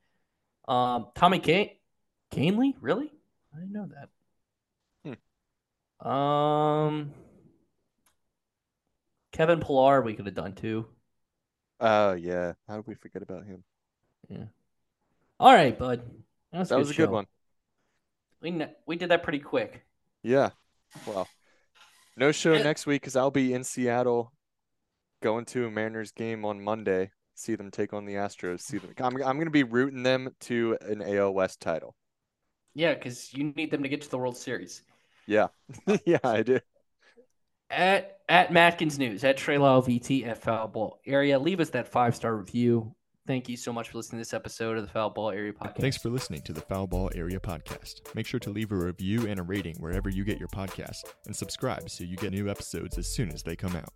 Um, 0.69 1.09
Tommy 1.15 1.41
Kahnle, 1.41 1.73
Kahnle, 2.33 2.75
really? 2.81 3.13
I 3.55 3.59
didn't 3.59 3.73
know 3.73 3.89
that. 3.95 4.09
Um, 6.09 7.13
Kevin 9.33 9.61
Pillar, 9.61 10.03
we 10.03 10.15
could 10.15 10.27
have 10.27 10.35
done 10.35 10.55
too. 10.55 10.87
Oh 11.81 12.13
yeah. 12.13 12.53
How 12.69 12.77
did 12.77 12.87
we 12.87 12.95
forget 12.95 13.23
about 13.23 13.45
him? 13.45 13.65
Yeah. 14.29 14.45
All 15.41 15.53
right, 15.53 15.77
bud. 15.77 16.03
That 16.53 16.61
was, 16.61 16.69
That 16.69 16.79
was 16.79 16.91
a 16.91 16.95
good 16.95 17.11
one. 17.11 17.27
We 18.41 18.65
we 18.87 18.97
did 18.97 19.11
that 19.11 19.23
pretty 19.23 19.41
quick. 19.41 19.85
Yeah. 20.23 20.51
Well, 21.07 21.27
no 22.17 22.31
show 22.33 22.57
next 22.57 22.87
week 22.87 23.03
because 23.03 23.17
I'll 23.17 23.31
be 23.31 23.55
in 23.55 23.65
Seattle 23.65 24.33
going 25.23 25.45
to 25.47 25.67
a 25.67 25.71
Mariners 25.71 26.13
game 26.13 26.45
on 26.45 26.63
Monday. 26.63 27.11
See 27.35 27.55
them 27.55 27.71
take 27.71 27.95
on 27.95 28.05
the 28.05 28.15
Astros. 28.15 28.61
See 28.61 28.79
them. 28.79 28.93
I'm, 28.99 29.17
I'm 29.17 29.37
going 29.37 29.47
to 29.47 29.51
be 29.51 29.63
rooting 29.63 30.03
them 30.03 30.35
to 30.41 30.77
an 30.83 31.03
AL 31.03 31.33
West 31.33 31.61
title. 31.61 31.97
Yeah, 32.75 32.95
because 32.95 33.33
you 33.33 33.53
need 33.57 33.71
them 33.71 33.83
to 33.83 33.89
get 33.89 34.03
to 34.03 34.11
the 34.11 34.19
World 34.19 34.37
Series. 34.37 34.83
Yeah. 35.27 35.49
yeah, 36.07 36.19
I 36.23 36.43
do. 36.43 36.61
At 37.73 38.19
at 38.29 38.51
Matkins 38.51 38.99
News, 38.99 39.25
at 39.25 39.37
Trey 39.37 39.59
Lyle 39.59 39.83
VT, 39.83 40.27
at 40.27 40.39
Foul 40.39 40.69
Ball 40.69 40.99
Area. 41.07 41.39
Leave 41.39 41.59
us 41.61 41.71
that 41.71 41.89
five 41.89 42.15
star 42.15 42.37
review. 42.37 42.95
Thank 43.27 43.49
you 43.49 43.57
so 43.57 43.73
much 43.73 43.91
for 43.91 43.99
listening 43.99 44.19
to 44.19 44.21
this 44.21 44.35
episode 44.35 44.77
of 44.77 44.85
the 44.85 44.91
Foul 44.91 45.11
Ball 45.11 45.31
Area 45.31 45.53
Podcast. 45.53 45.81
Thanks 45.81 45.97
for 45.97 46.11
listening 46.11 46.43
to 46.43 46.53
the 46.53 46.61
Foul 46.61 46.87
Ball 46.87 47.11
Area 47.15 47.39
Podcast. 47.39 48.15
Make 48.15 48.27
sure 48.27 48.41
to 48.41 48.51
leave 48.51 48.73
a 48.73 48.77
review 48.77 49.29
and 49.29 49.39
a 49.39 49.43
rating 49.43 49.77
wherever 49.77 50.09
you 50.09 50.25
get 50.25 50.39
your 50.39 50.49
podcast 50.49 51.05
and 51.27 51.35
subscribe 51.35 51.89
so 51.89 52.05
you 52.05 52.17
get 52.17 52.33
new 52.33 52.51
episodes 52.51 52.99
as 52.99 53.07
soon 53.07 53.31
as 53.31 53.43
they 53.43 53.55
come 53.55 53.77
out. 53.77 53.93